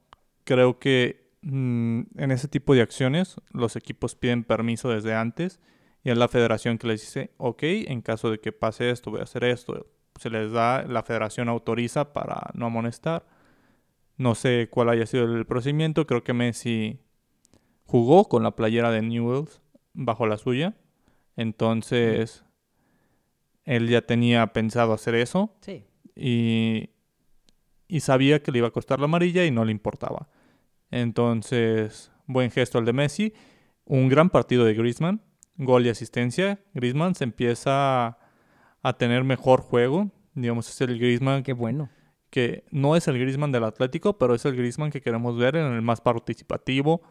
[0.45, 5.61] Creo que mm, en ese tipo de acciones los equipos piden permiso desde antes
[6.05, 9.21] y es la federación que les dice, ok, en caso de que pase esto, voy
[9.21, 9.87] a hacer esto,
[10.19, 13.27] se les da, la federación autoriza para no amonestar.
[14.17, 17.01] No sé cuál haya sido el procedimiento, creo que Messi
[17.85, 19.61] jugó con la playera de Newells
[19.95, 20.77] bajo la suya.
[21.37, 22.45] Entonces,
[23.65, 25.55] él ya tenía pensado hacer eso.
[25.61, 25.85] Sí.
[26.15, 26.91] Y,
[27.89, 30.29] y sabía que le iba a costar la amarilla y no le importaba.
[30.91, 33.35] Entonces, buen gesto el de Messi.
[33.85, 35.23] Un gran partido de Griezmann.
[35.57, 36.61] Gol y asistencia.
[36.75, 38.19] Griezmann se empieza
[38.83, 40.11] a tener mejor juego.
[40.35, 41.43] Digamos, es el Griezmann.
[41.43, 41.89] Qué bueno.
[42.31, 45.73] Que no es el Griezmann del Atlético, pero es el Griezmann que queremos ver en
[45.73, 47.03] el más participativo,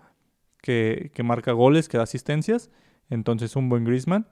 [0.61, 2.69] que, marca goles, que da asistencias.
[3.09, 4.27] Entonces, un buen Griezmann.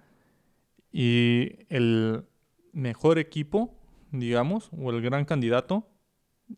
[0.91, 2.25] Y el
[2.73, 3.75] mejor equipo,
[4.11, 5.87] digamos, o el gran candidato,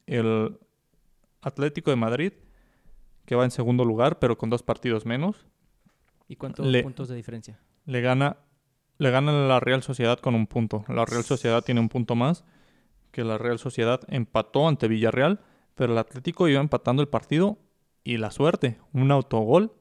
[0.06, 0.58] el
[1.42, 2.34] Atlético de Madrid,
[3.26, 5.46] que va en segundo lugar, pero con dos partidos menos.
[6.28, 7.60] ¿Y cuántos puntos de diferencia?
[7.86, 8.38] Le gana
[9.02, 10.86] le gana la Real Sociedad con un punto.
[10.88, 12.46] La Real Sociedad tiene un punto más
[13.10, 15.40] que la Real Sociedad empató ante Villarreal,
[15.74, 17.58] pero el Atlético iba empatando el partido
[18.04, 19.74] y la suerte, un autogol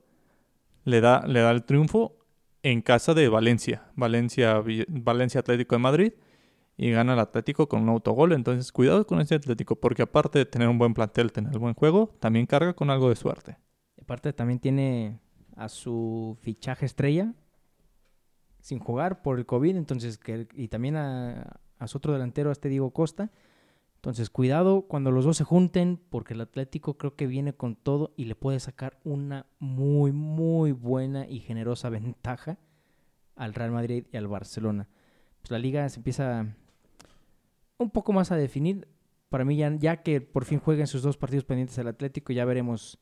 [0.85, 2.17] le da, le da el triunfo
[2.63, 6.13] en casa de Valencia, Valencia, Valencia Atlético de Madrid
[6.79, 8.33] y gana el Atlético con un autogol.
[8.33, 12.17] Entonces, cuidado con este Atlético, porque aparte de tener un buen plantel, tener buen juego,
[12.21, 13.59] también carga con algo de suerte.
[14.01, 15.21] Aparte, también tiene
[15.57, 17.35] a su fichaje estrella,
[18.61, 22.69] sin jugar por el COVID, entonces, que, y también a, su otro delantero, a este
[22.69, 23.31] Diego Costa.
[23.97, 28.13] Entonces, cuidado cuando los dos se junten, porque el Atlético creo que viene con todo
[28.17, 32.59] y le puede sacar una muy, muy buena y generosa ventaja
[33.37, 34.89] al Real Madrid y al Barcelona.
[35.41, 36.47] Pues la liga se empieza
[37.79, 38.89] un poco más a definir.
[39.29, 42.45] Para mí, ya, ya que por fin jueguen sus dos partidos pendientes al Atlético, ya
[42.45, 42.99] veremos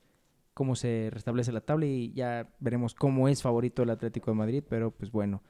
[0.58, 4.64] cómo se restablece la tabla y ya veremos cómo es favorito el Atlético de Madrid.
[4.68, 5.40] Pero pues bueno.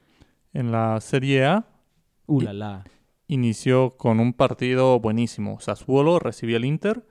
[0.53, 1.65] En la Serie A.
[2.27, 2.83] Uh, la, la.
[3.25, 5.59] Inició con un partido buenísimo.
[5.61, 7.07] Sassuolo recibía el Inter.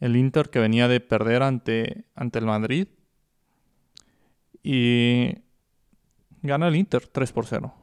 [0.00, 2.88] El Inter que venía de perder ante, ante el Madrid.
[4.62, 5.34] Y
[6.40, 7.74] gana el Inter 3 por 0.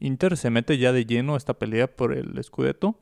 [0.00, 2.98] Inter se mete ya de lleno a esta pelea por el Scudetto.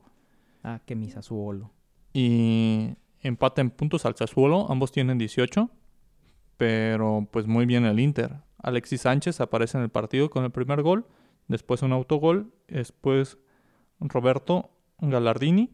[0.63, 1.71] Ah, que mi Sassuolo.
[2.11, 2.89] Y
[3.21, 4.69] empata en puntos al Sassuolo.
[4.69, 5.69] Ambos tienen 18.
[6.63, 8.37] Pero pues muy bien el Inter.
[8.59, 11.05] Alexis Sánchez aparece en el partido con el primer gol.
[11.49, 12.53] Después un autogol.
[12.69, 13.37] Después
[13.99, 15.71] Roberto Gallardini.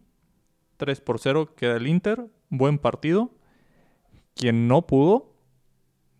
[0.78, 2.26] 3 por 0 queda el Inter.
[2.50, 3.30] Buen partido.
[4.34, 5.36] Quien no pudo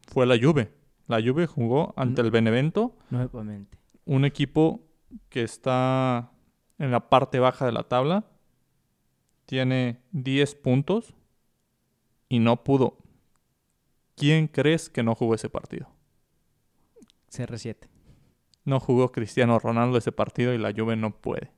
[0.08, 0.72] fue la Juve.
[1.08, 2.96] La Juve jugó ante el Benevento.
[3.10, 3.76] Nuevamente.
[4.06, 4.82] Un equipo
[5.30, 6.30] que está
[6.78, 8.28] en la parte baja de la tabla.
[9.48, 11.16] Tiene 10 puntos
[12.28, 13.00] y no pudo.
[14.20, 15.88] ¿Quién crees que no jugó ese partido?
[17.32, 17.88] CR7.
[18.66, 21.52] No jugó Cristiano Ronaldo ese partido y la Juve no puede.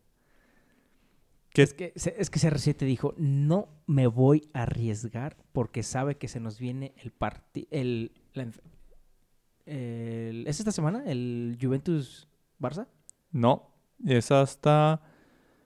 [1.50, 1.64] ¿Qué?
[1.64, 6.40] Es, que, es que CR7 dijo, no me voy a arriesgar porque sabe que se
[6.40, 7.68] nos viene el partido...
[7.72, 8.12] El,
[9.66, 12.88] el, ¿Es esta semana el Juventus-Barça?
[13.32, 13.74] No,
[14.06, 15.02] es hasta...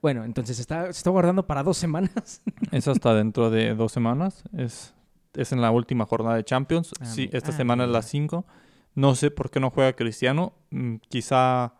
[0.01, 2.41] Bueno, entonces está, se está guardando para dos semanas.
[2.71, 4.43] es hasta dentro de dos semanas.
[4.55, 4.95] Es,
[5.35, 6.91] es en la última jornada de Champions.
[6.99, 8.45] Ah, sí, esta ah, semana es la 5.
[8.95, 10.53] No sé por qué no juega Cristiano.
[10.71, 11.75] Mm, Quizá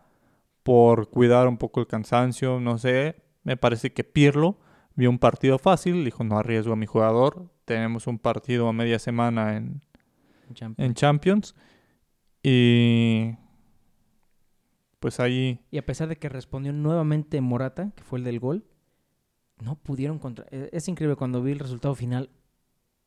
[0.62, 3.22] por cuidar un poco el cansancio, no sé.
[3.44, 4.58] Me parece que Pirlo
[4.94, 7.50] vio un partido fácil, dijo no arriesgo a mi jugador.
[7.64, 9.80] Tenemos un partido a media semana en,
[10.54, 10.78] Champions.
[10.78, 11.54] en Champions.
[12.42, 13.34] Y
[15.00, 18.64] pues ahí Y a pesar de que respondió nuevamente Morata, que fue el del gol,
[19.62, 20.46] no pudieron contra...
[20.50, 22.30] eh, Es increíble, cuando vi el resultado final,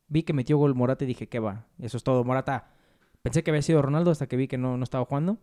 [0.10, 1.66] vi que metió gol Morata y dije, ¿qué va?
[1.80, 2.74] Eso es todo, Morata.
[3.22, 5.38] Pensé que había sido Ronaldo hasta que vi que no, no estaba jugando.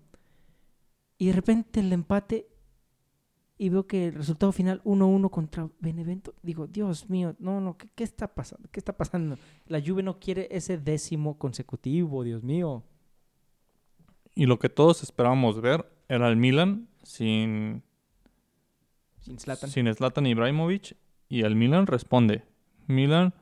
[1.19, 2.49] Y de repente el empate
[3.59, 6.35] y veo que el resultado final 1-1 contra Benevento.
[6.43, 8.69] Digo, Dios mío, no, no, ¿qué, qué está pasando?
[8.71, 9.39] ¿Qué está pasando?
[9.67, 12.85] La Juve no quiere ese décimo consecutivo, Dios mío.
[14.35, 17.83] y lo que todos esperábamos ver era el Milan sin
[19.21, 19.71] Sin Zlatan.
[19.71, 20.97] sin Zlatan Ibrahimovic
[21.29, 22.45] y el Milan responde.
[22.87, 23.33] Milan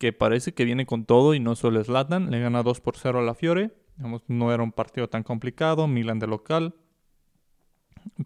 [0.00, 3.18] que parece que viene con todo y no solo Zlatan, le gana 2 por 0
[3.18, 3.70] a la Fiore.
[3.98, 6.74] Digamos, no era un partido tan complicado, Milan de local,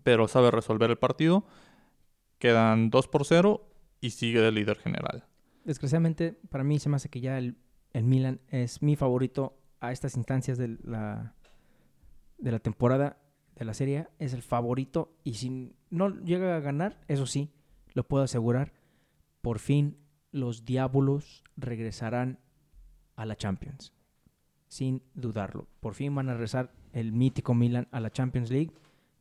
[0.05, 1.45] pero sabe resolver el partido.
[2.39, 3.69] Quedan 2 por 0
[4.01, 5.25] y sigue de líder general.
[5.65, 7.57] Desgraciadamente, para mí se me hace que ya el,
[7.93, 11.35] el Milan es mi favorito a estas instancias de la,
[12.39, 13.19] de la temporada
[13.57, 14.07] de la serie.
[14.21, 17.51] Es el favorito y si no llega a ganar, eso sí,
[17.95, 18.75] lo puedo asegurar,
[19.43, 20.04] por fin
[20.35, 22.41] los Diabolos regresarán
[23.15, 23.93] a la Champions.
[24.67, 25.69] Sin dudarlo.
[25.79, 28.73] Por fin van a regresar el mítico Milan a la Champions League,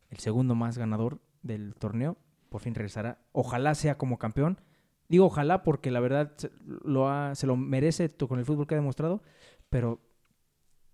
[0.10, 2.18] el segundo más ganador del torneo.
[2.50, 3.20] Por fin regresará.
[3.32, 4.60] Ojalá sea como campeón.
[5.08, 6.34] Digo ojalá porque la verdad
[6.66, 9.22] lo, se lo merece con el fútbol que ha demostrado,
[9.70, 10.02] pero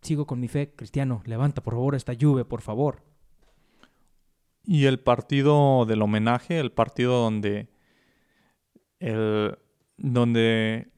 [0.01, 0.73] sigo con mi fe.
[0.75, 3.03] Cristiano, levanta por favor esta lluvia, por favor.
[4.65, 7.69] Y el partido del homenaje, el partido donde
[8.99, 9.57] el
[9.99, 10.91] donde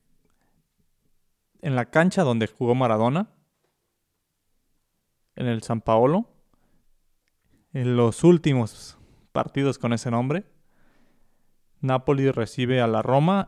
[1.61, 3.29] en la cancha donde jugó Maradona
[5.35, 6.29] en el San Paolo
[7.73, 8.97] en los últimos
[9.31, 10.45] partidos con ese nombre
[11.81, 13.47] Napoli recibe a la Roma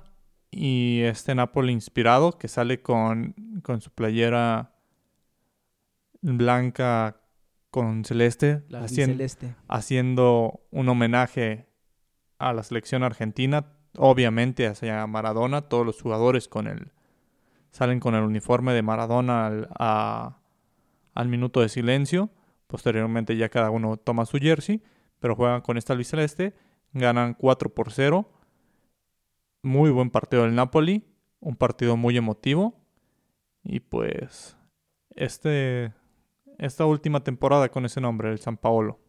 [0.49, 4.73] y este Napoli inspirado que sale con, con su playera
[6.21, 7.21] blanca
[7.69, 9.55] con celeste celeste.
[9.67, 11.67] haciendo un homenaje
[12.37, 16.91] a la selección argentina, obviamente hacia Maradona, todos los jugadores con el
[17.71, 20.37] salen con el uniforme de Maradona al, a-
[21.15, 22.29] al minuto de silencio,
[22.67, 24.81] posteriormente ya cada uno toma su jersey,
[25.19, 26.55] pero juegan con esta albiceleste,
[26.93, 28.29] ganan 4 por 0,
[29.63, 31.03] muy buen partido del Napoli,
[31.39, 32.79] un partido muy emotivo.
[33.63, 34.57] Y pues
[35.15, 35.93] este
[36.57, 38.99] esta última temporada con ese nombre, el San Paolo.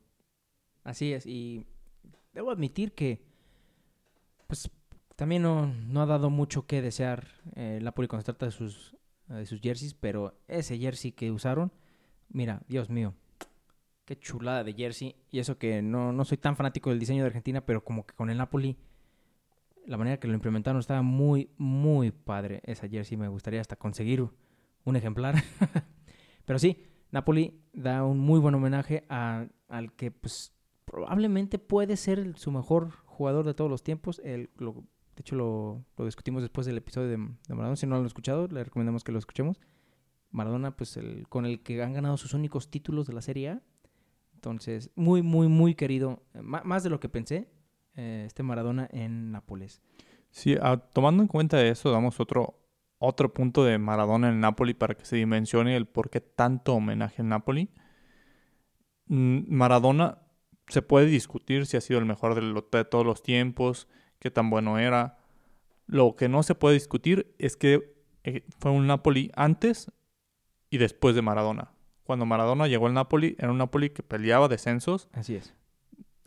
[0.84, 1.66] Así es, y
[2.32, 3.22] debo admitir que
[4.54, 4.70] pues
[5.16, 7.26] también no, no ha dado mucho que desear
[7.56, 8.94] eh, el Napoli cuando se trata de sus,
[9.26, 11.72] de sus jerseys, pero ese jersey que usaron,
[12.28, 13.14] mira, Dios mío,
[14.04, 15.16] qué chulada de jersey.
[15.32, 18.14] Y eso que no, no soy tan fanático del diseño de Argentina, pero como que
[18.14, 18.76] con el Napoli,
[19.86, 23.16] la manera que lo implementaron estaba muy, muy padre esa jersey.
[23.16, 24.24] Me gustaría hasta conseguir
[24.84, 25.34] un ejemplar.
[26.44, 26.78] pero sí,
[27.10, 30.52] Napoli da un muy buen homenaje a- al que pues
[30.84, 36.04] probablemente puede ser su mejor jugador de todos los tiempos, el, De hecho, lo, lo
[36.04, 37.76] discutimos después del episodio de, Maradona.
[37.76, 39.58] Si no lo han escuchado, le recomendamos que lo escuchemos.
[40.30, 43.62] Maradona, pues el, con el que han ganado sus únicos títulos de la Serie A.
[44.34, 46.22] Entonces, muy, muy, muy querido.
[46.34, 47.48] eh, má- más de lo que pensé,
[47.96, 49.80] eh, este Maradona en Nápoles.
[50.30, 52.58] Sí, ah, tomando en cuenta eso, damos otro,
[52.98, 57.22] otro punto de Maradona en Napoli para que se dimensione el por qué tanto homenaje
[57.22, 57.70] en Napoli.
[59.06, 60.18] Mm, Maradona
[60.68, 63.88] se puede discutir si ha sido el mejor de, todos los tiempos,
[64.18, 65.18] qué tan bueno era.
[65.86, 67.94] Lo que no se puede discutir es que
[68.24, 69.90] eh, fue un Napoli antes
[70.70, 71.72] y después de Maradona.
[72.04, 75.54] Cuando Maradona llegó al Napoli, era un Napoli que peleaba descensos Así es.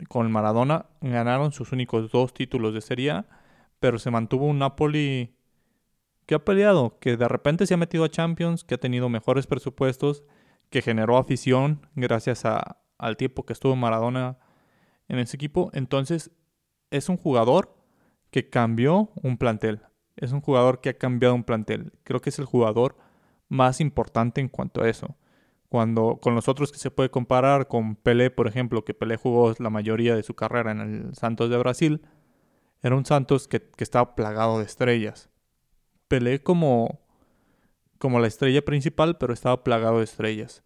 [0.08, 3.26] con Maradona ganaron sus únicos dos títulos de Serie A,
[3.80, 5.34] pero se mantuvo un Napoli
[6.26, 9.46] que ha peleado, que de repente se ha metido a Champions, que ha tenido mejores
[9.46, 10.24] presupuestos,
[10.70, 14.38] que generó afición gracias a- al tiempo que estuvo Maradona
[15.08, 15.70] en ese equipo.
[15.72, 16.30] Entonces,
[16.90, 17.76] es un jugador
[18.30, 19.82] que cambió un plantel.
[20.16, 21.92] Es un jugador que ha cambiado un plantel.
[22.04, 22.96] Creo que es el jugador
[23.48, 25.16] más importante en cuanto a eso
[25.68, 29.54] cuando con los otros que se puede comparar con Pelé, por ejemplo, que Pelé jugó
[29.58, 32.02] la mayoría de su carrera en el Santos de Brasil,
[32.82, 35.28] era un Santos que, estaba plagado de estrellas.
[36.06, 37.00] Pelé como,
[37.98, 40.62] como la estrella principal, pero estaba plagado de estrellas.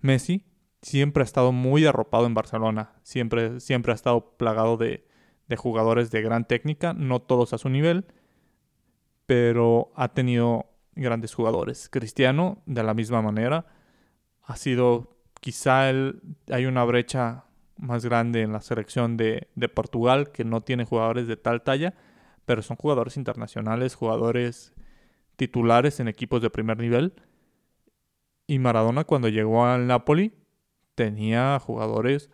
[0.00, 0.46] Messi
[0.82, 5.06] siempre ha estado muy arropado en Barcelona, siempre, siempre ha estado plagado de,
[5.48, 8.04] de jugadores de gran técnica, no todos a su nivel,
[9.26, 11.88] pero ha tenido grandes jugadores.
[11.88, 13.66] Cristiano, de la misma manera,
[14.42, 16.20] ha sido quizá el,
[16.50, 17.44] hay una brecha
[17.76, 21.94] más grande en la selección de, de Portugal que no tiene jugadores de tal talla,
[22.44, 24.72] pero son jugadores internacionales, jugadores
[25.36, 27.14] titulares en equipos de primer nivel.
[28.46, 30.32] Y Maradona cuando llegó al Napoli
[30.94, 32.30] tenía jugadores,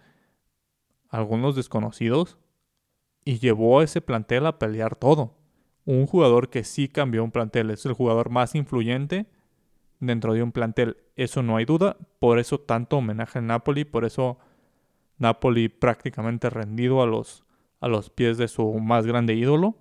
[1.09, 2.39] algunos desconocidos,
[3.25, 5.35] y llevó a ese plantel a pelear todo.
[5.85, 9.27] Un jugador que sí cambió un plantel, es el jugador más influyente
[10.01, 10.97] dentro de un plantel.
[11.17, 11.97] Eso no hay duda.
[12.19, 13.85] Por eso tanto homenaje al Napoli.
[13.85, 14.39] Por eso
[15.19, 17.45] Napoli prácticamente rendido a los,
[17.81, 19.77] a los pies de su más grande ídolo.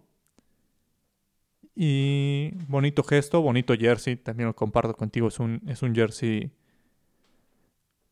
[1.76, 4.16] Y bonito gesto, bonito jersey.
[4.16, 5.28] También lo comparto contigo.
[5.28, 6.52] Es un, es un jersey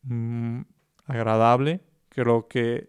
[0.06, 0.60] mm,
[1.06, 1.80] agradable.
[2.08, 2.88] Creo que,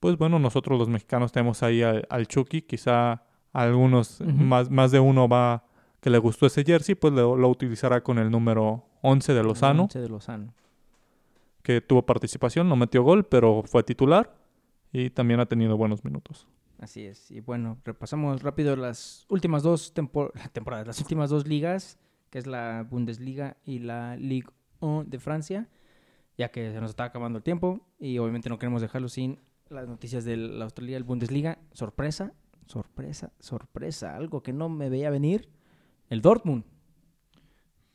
[0.00, 2.62] pues bueno, nosotros los mexicanos tenemos ahí al, al Chucky.
[2.62, 5.64] Quizá algunos, más, más de uno va
[6.00, 9.82] que le gustó ese jersey, pues lo, lo utilizará con el número 11 de Lozano,
[9.84, 10.52] Once de Lozano.
[11.62, 14.34] que tuvo participación, no metió gol, pero fue titular
[14.92, 16.46] y también ha tenido buenos minutos.
[16.78, 17.30] Así es.
[17.30, 21.98] Y bueno, repasamos rápido las últimas dos tempor- temporadas, las últimas dos ligas,
[22.28, 24.48] que es la Bundesliga y la Ligue
[24.80, 25.68] 1 de Francia,
[26.36, 29.88] ya que se nos está acabando el tiempo y obviamente no queremos dejarlo sin las
[29.88, 31.58] noticias de la Australia, el Bundesliga.
[31.72, 32.32] Sorpresa,
[32.66, 35.48] sorpresa, sorpresa, algo que no me veía venir.
[36.10, 36.64] El Dortmund.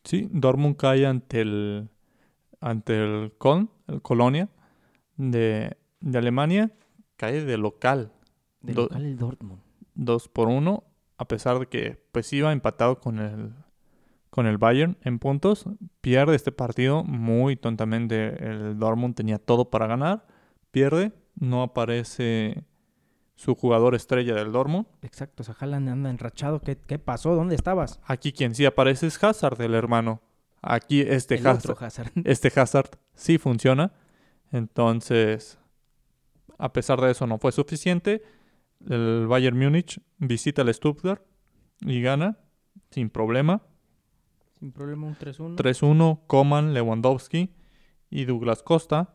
[0.04, 1.90] Sí, Dortmund cae ante el
[2.62, 4.50] ante el Köln, el Colonia
[5.16, 6.72] de, de Alemania,
[7.16, 8.12] cae de local,
[8.62, 9.62] De Do- local el Dortmund.
[9.96, 10.84] 2 por 1,
[11.18, 13.54] a pesar de que pues iba empatado con el
[14.30, 15.66] con el Bayern en puntos,
[16.02, 18.44] pierde este partido muy tontamente.
[18.44, 20.26] El Dortmund tenía todo para ganar,
[20.72, 22.64] pierde, no aparece
[23.36, 24.86] su jugador estrella del Dortmund.
[25.02, 26.60] Exacto, o sea, Haaland anda enrachado.
[26.60, 27.36] ¿Qué, qué pasó?
[27.36, 28.00] ¿Dónde estabas?
[28.04, 30.22] Aquí quien sí aparece es Hazard, el hermano.
[30.62, 32.12] Aquí este el Hazard, otro Hazard.
[32.26, 33.94] este Hazard sí funciona.
[34.52, 35.58] Entonces,
[36.58, 38.22] a pesar de eso no fue suficiente.
[38.88, 41.24] El Bayern Múnich visita el Stuttgart
[41.82, 42.38] y gana
[42.92, 43.62] sin problema.
[44.60, 45.56] Sin problema, un 3-1.
[45.56, 47.50] 3-1, Coman, Lewandowski
[48.10, 49.14] y Douglas Costa.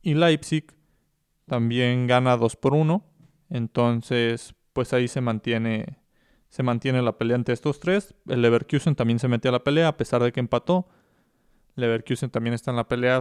[0.00, 0.66] Y Leipzig
[1.46, 3.04] también gana 2 por 1.
[3.50, 5.98] Entonces, pues ahí se mantiene,
[6.48, 8.14] se mantiene la pelea entre estos tres.
[8.28, 10.88] El Leverkusen también se mete a la pelea a pesar de que empató.
[11.74, 13.20] Leverkusen también está en la pelea,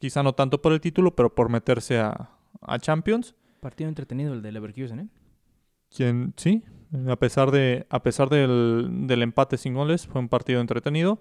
[0.00, 2.30] quizá no tanto por el título, pero por meterse a,
[2.60, 3.36] a Champions.
[3.60, 5.08] Partido entretenido el de Leverkusen, ¿eh?
[5.90, 6.64] Quien, sí,
[7.08, 11.20] a pesar, de, a pesar del, del empate sin goles, fue un partido entretenido,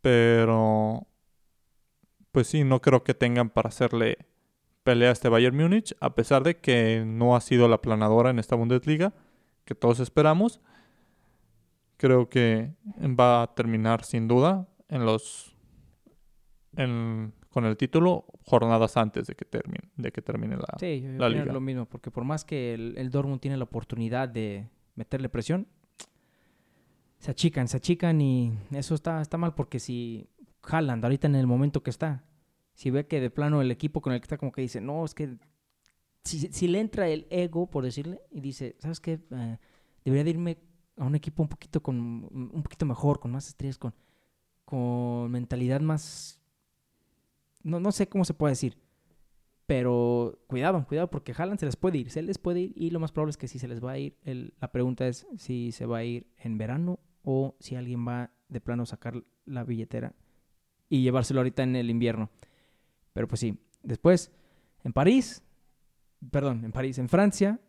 [0.00, 1.06] pero
[2.32, 4.18] pues sí, no creo que tengan para hacerle
[4.84, 8.38] pelea a este Bayern Múnich, a pesar de que no ha sido la planadora en
[8.38, 9.12] esta Bundesliga
[9.64, 10.60] que todos esperamos.
[11.96, 15.54] Creo que va a terminar sin duda en los
[16.76, 21.10] en- con el título jornadas antes de que termine, de que termine la, Sí, yo
[21.18, 21.52] la liga.
[21.52, 24.68] lo mismo, porque por más que el, el Dortmund tiene la oportunidad de
[25.00, 25.66] meterle presión,
[27.18, 30.28] se achican, se achican y eso está, está mal porque si
[30.62, 32.24] Haaland ahorita en el momento que está,
[32.74, 35.04] si ve que de plano el equipo con el que está como que dice, no,
[35.04, 35.38] es que
[36.24, 39.20] si, si le entra el ego, por decirle, y dice, ¿sabes qué?
[39.30, 39.58] Eh,
[40.04, 40.58] debería de irme
[40.96, 43.94] a un equipo un poquito con un poquito mejor, con más estrellas, con,
[44.64, 46.40] con mentalidad más
[47.62, 48.78] no, no sé cómo se puede decir.
[49.70, 52.98] Pero cuidado, cuidado, porque Haaland se les puede ir, se les puede ir y lo
[52.98, 55.86] más probable es que si se les va a ir, la pregunta es si se
[55.86, 60.12] va a ir en verano o si alguien va de plano a sacar la billetera
[60.88, 62.30] y llevárselo ahorita en el invierno.
[63.12, 64.32] Pero pues sí, después
[64.82, 65.44] en París,
[66.32, 67.60] perdón, en París, en Francia,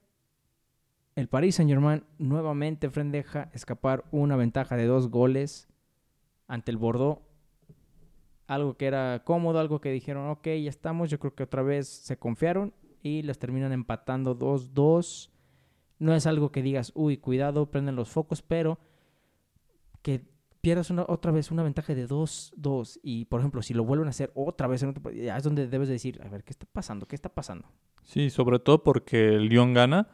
[1.16, 5.70] el Paris Saint Germain nuevamente deja escapar una ventaja de dos goles
[6.48, 7.22] ante el Bordeaux
[8.52, 11.88] algo que era cómodo, algo que dijeron, ok, ya estamos, yo creo que otra vez
[11.88, 15.30] se confiaron y les terminan empatando 2-2.
[16.00, 18.78] No es algo que digas, uy, cuidado, prenden los focos, pero
[20.02, 20.26] que
[20.60, 24.34] pierdas otra vez una ventaja de 2-2 y, por ejemplo, si lo vuelven a hacer
[24.36, 24.86] otra vez,
[25.16, 27.08] ya es donde debes decir, a ver, ¿qué está pasando?
[27.08, 27.70] ¿Qué está pasando?
[28.04, 30.10] Sí, sobre todo porque el Lyon gana.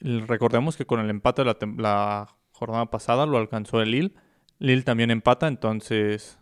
[0.00, 4.14] Recordemos que con el empate de la, la jornada pasada lo alcanzó el Lille.
[4.58, 6.38] Lille también empata, entonces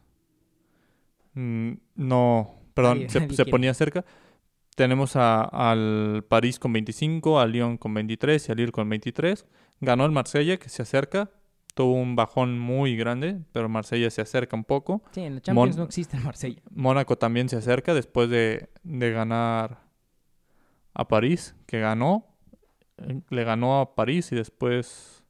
[1.35, 4.05] no, perdón, se, ponía cerca.
[4.77, 9.47] Tenemos a, al París con 25, al Lyon con 23 y al Lille con 23.
[9.81, 11.31] Ganó el Marsella, que se acerca.
[11.75, 15.03] Tuvo un bajón muy grande, pero Marsella se acerca un poco.
[15.11, 16.63] Sí, en la Champions no existe el Marsella.
[16.71, 19.85] Mónaco también se acerca después de, de ganar
[20.93, 22.27] a París, que ganó.
[23.31, 25.25] Le ganó a París y después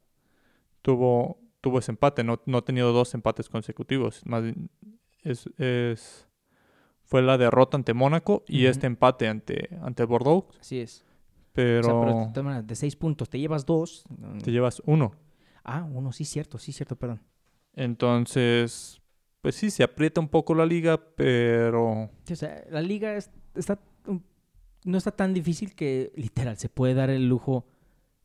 [0.83, 2.25] tuvo, tuvo ese empate.
[2.25, 4.21] No, no ha tenido dos empates consecutivos.
[4.27, 4.45] Más,
[5.25, 6.29] es,
[7.03, 10.47] fue la derrota ante Mónaco y este empate ante, ante Bordeaux.
[10.61, 11.05] Así es.
[11.53, 12.33] Pero...
[12.65, 14.05] de seis puntos te llevas dos.
[14.43, 15.15] Te llevas uno.
[15.63, 17.23] Ah, uno, sí, cierto, sí, cierto, perdón.
[17.75, 19.01] Entonces,
[19.41, 22.11] pues sí, se aprieta un poco la liga, pero...
[22.31, 23.17] o sea, la liga
[23.55, 23.81] está,
[24.85, 27.67] no está tan difícil que, literal, se puede dar el lujo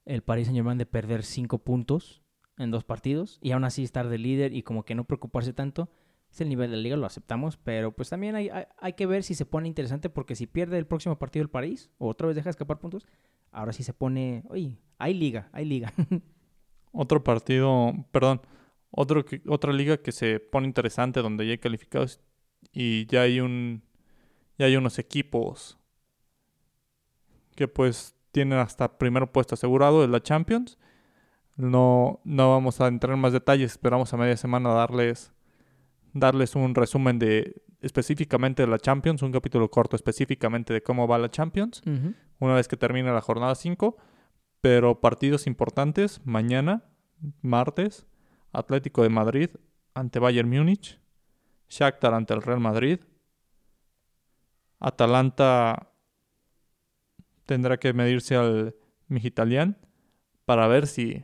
[0.05, 2.23] el Paris Saint-Germain de perder cinco puntos
[2.57, 5.89] en dos partidos y aún así estar de líder y como que no preocuparse tanto
[6.31, 9.23] es el nivel de la liga, lo aceptamos, pero pues también hay, hay, que ver
[9.23, 12.35] si se pone interesante porque si pierde el próximo partido el París o otra vez
[12.35, 13.07] deja escapar puntos,
[13.51, 15.93] ahora sí se pone, oye, hay liga, hay liga.
[16.91, 18.41] Otro partido, perdón,
[18.89, 22.19] otro otra liga que se pone interesante donde ya hay calificados
[22.71, 23.83] y ya hay un
[24.57, 25.77] ya hay unos equipos
[27.55, 30.77] que pues tienen hasta primer puesto asegurado, es la Champions.
[31.57, 35.33] No, no vamos a entrar en más detalles, esperamos a media semana darles
[36.13, 41.17] darles un resumen de específicamente de la Champions, un capítulo corto específicamente de cómo va
[41.17, 41.81] la Champions,
[42.39, 43.97] una vez que termine la jornada 5,
[44.61, 46.83] pero partidos importantes, mañana,
[47.41, 48.05] martes,
[48.51, 49.49] Atlético de Madrid
[49.93, 50.99] ante Bayern Múnich,
[51.69, 52.99] Shakhtar ante el Real Madrid,
[54.79, 55.91] Atalanta
[57.45, 58.75] tendrá que medirse al
[59.07, 59.77] Mijitalian
[60.45, 61.23] para ver si,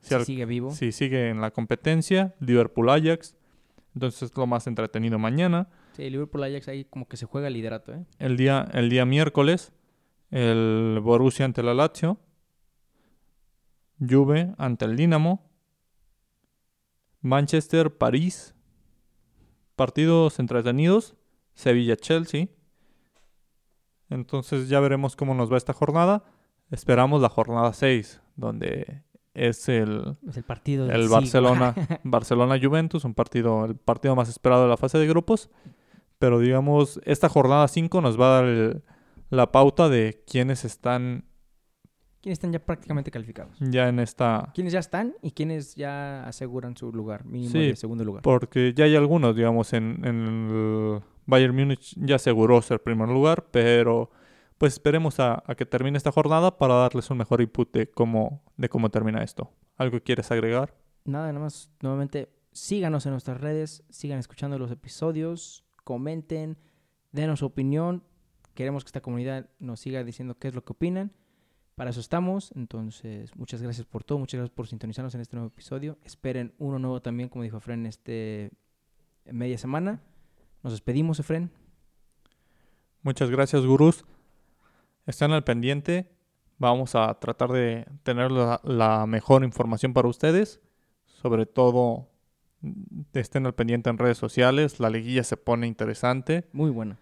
[0.00, 0.70] sigue vivo.
[0.72, 3.36] Si sigue en la competencia, Liverpool Ajax,
[3.94, 5.68] entonces es lo más entretenido mañana.
[5.92, 8.04] Sí, Liverpool Ajax ahí como que se juega el liderato, ¿eh?
[8.18, 9.72] El día, el día miércoles,
[10.30, 12.18] el Borussia ante la Lazio.
[14.00, 15.48] Juve ante el Dinamo.
[17.20, 18.54] Manchester, París.
[19.76, 21.14] Partidos entretenidos.
[21.54, 22.48] Sevilla-Chelsea.
[24.10, 26.24] Entonces ya veremos cómo nos va esta jornada.
[26.70, 29.03] Esperamos la jornada 6, donde
[29.34, 31.74] es el, el partido el Barcelona
[32.04, 35.50] Barcelona Juventus, un partido el partido más esperado de la fase de grupos,
[36.18, 38.82] pero digamos esta jornada 5 nos va a dar
[39.30, 41.24] la pauta de quiénes están
[42.22, 43.56] quiénes están ya prácticamente calificados.
[43.58, 48.04] Ya en esta quiénes ya están y quiénes ya aseguran su lugar, mínimo de segundo
[48.04, 48.22] lugar.
[48.22, 53.46] Porque ya hay algunos, digamos en, en el Bayern Múnich ya aseguró ser primer lugar,
[53.50, 54.10] pero
[54.64, 58.70] pues esperemos a, que termine esta jornada para darles un mejor input de cómo, de
[58.70, 59.52] cómo termina esto.
[59.76, 60.74] ¿Algo quieres agregar?
[61.04, 66.56] Nada, nada más, nuevamente, síganos en nuestras redes, sigan escuchando los episodios, comenten,
[67.12, 68.04] denos su opinión.
[68.54, 71.12] Queremos que esta comunidad nos siga diciendo qué es lo que opinan.
[71.74, 72.50] Para eso estamos.
[72.56, 74.18] Entonces, muchas gracias por todo.
[74.18, 75.98] Muchas gracias por sintonizarnos en este nuevo episodio.
[76.04, 78.50] Esperen uno nuevo también, como dijo Efren, este
[79.26, 80.00] media semana.
[80.62, 81.50] Nos despedimos, Efren.
[83.02, 84.06] Muchas gracias, gurús.
[85.06, 86.10] Estén al pendiente.
[86.58, 90.60] Vamos a tratar de tener la, mejor información para ustedes.
[91.04, 92.08] Sobre todo,
[92.60, 94.80] mm, estén al pendiente en redes sociales.
[94.80, 96.48] La liguilla se pone interesante.
[96.52, 96.98] Muy buena.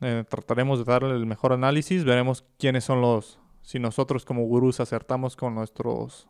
[0.00, 2.04] Eh, trataremos de darle el mejor análisis.
[2.04, 3.40] Veremos quiénes son los.
[3.62, 6.28] Si nosotros como gurús acertamos con nuestras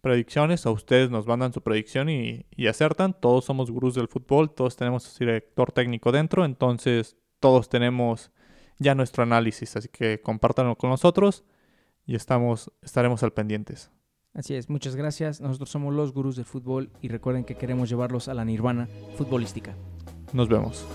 [0.00, 3.14] predicciones, a ustedes nos mandan su predicción y, y acertan.
[3.18, 8.30] Todos somos gurús del fútbol, todos tenemos director técnico dentro, entonces todos tenemos
[8.82, 9.76] ya nuestro análisis.
[9.76, 11.44] Así que compártanlo con nosotros
[12.06, 13.90] y estamos, estaremos al pendientes.
[14.34, 15.40] Así es, muchas gracias.
[15.40, 19.74] Nosotros somos los gurús del fútbol y recuerden que queremos llevarlos a la nirvana futbolística.
[20.32, 20.86] Nos vemos.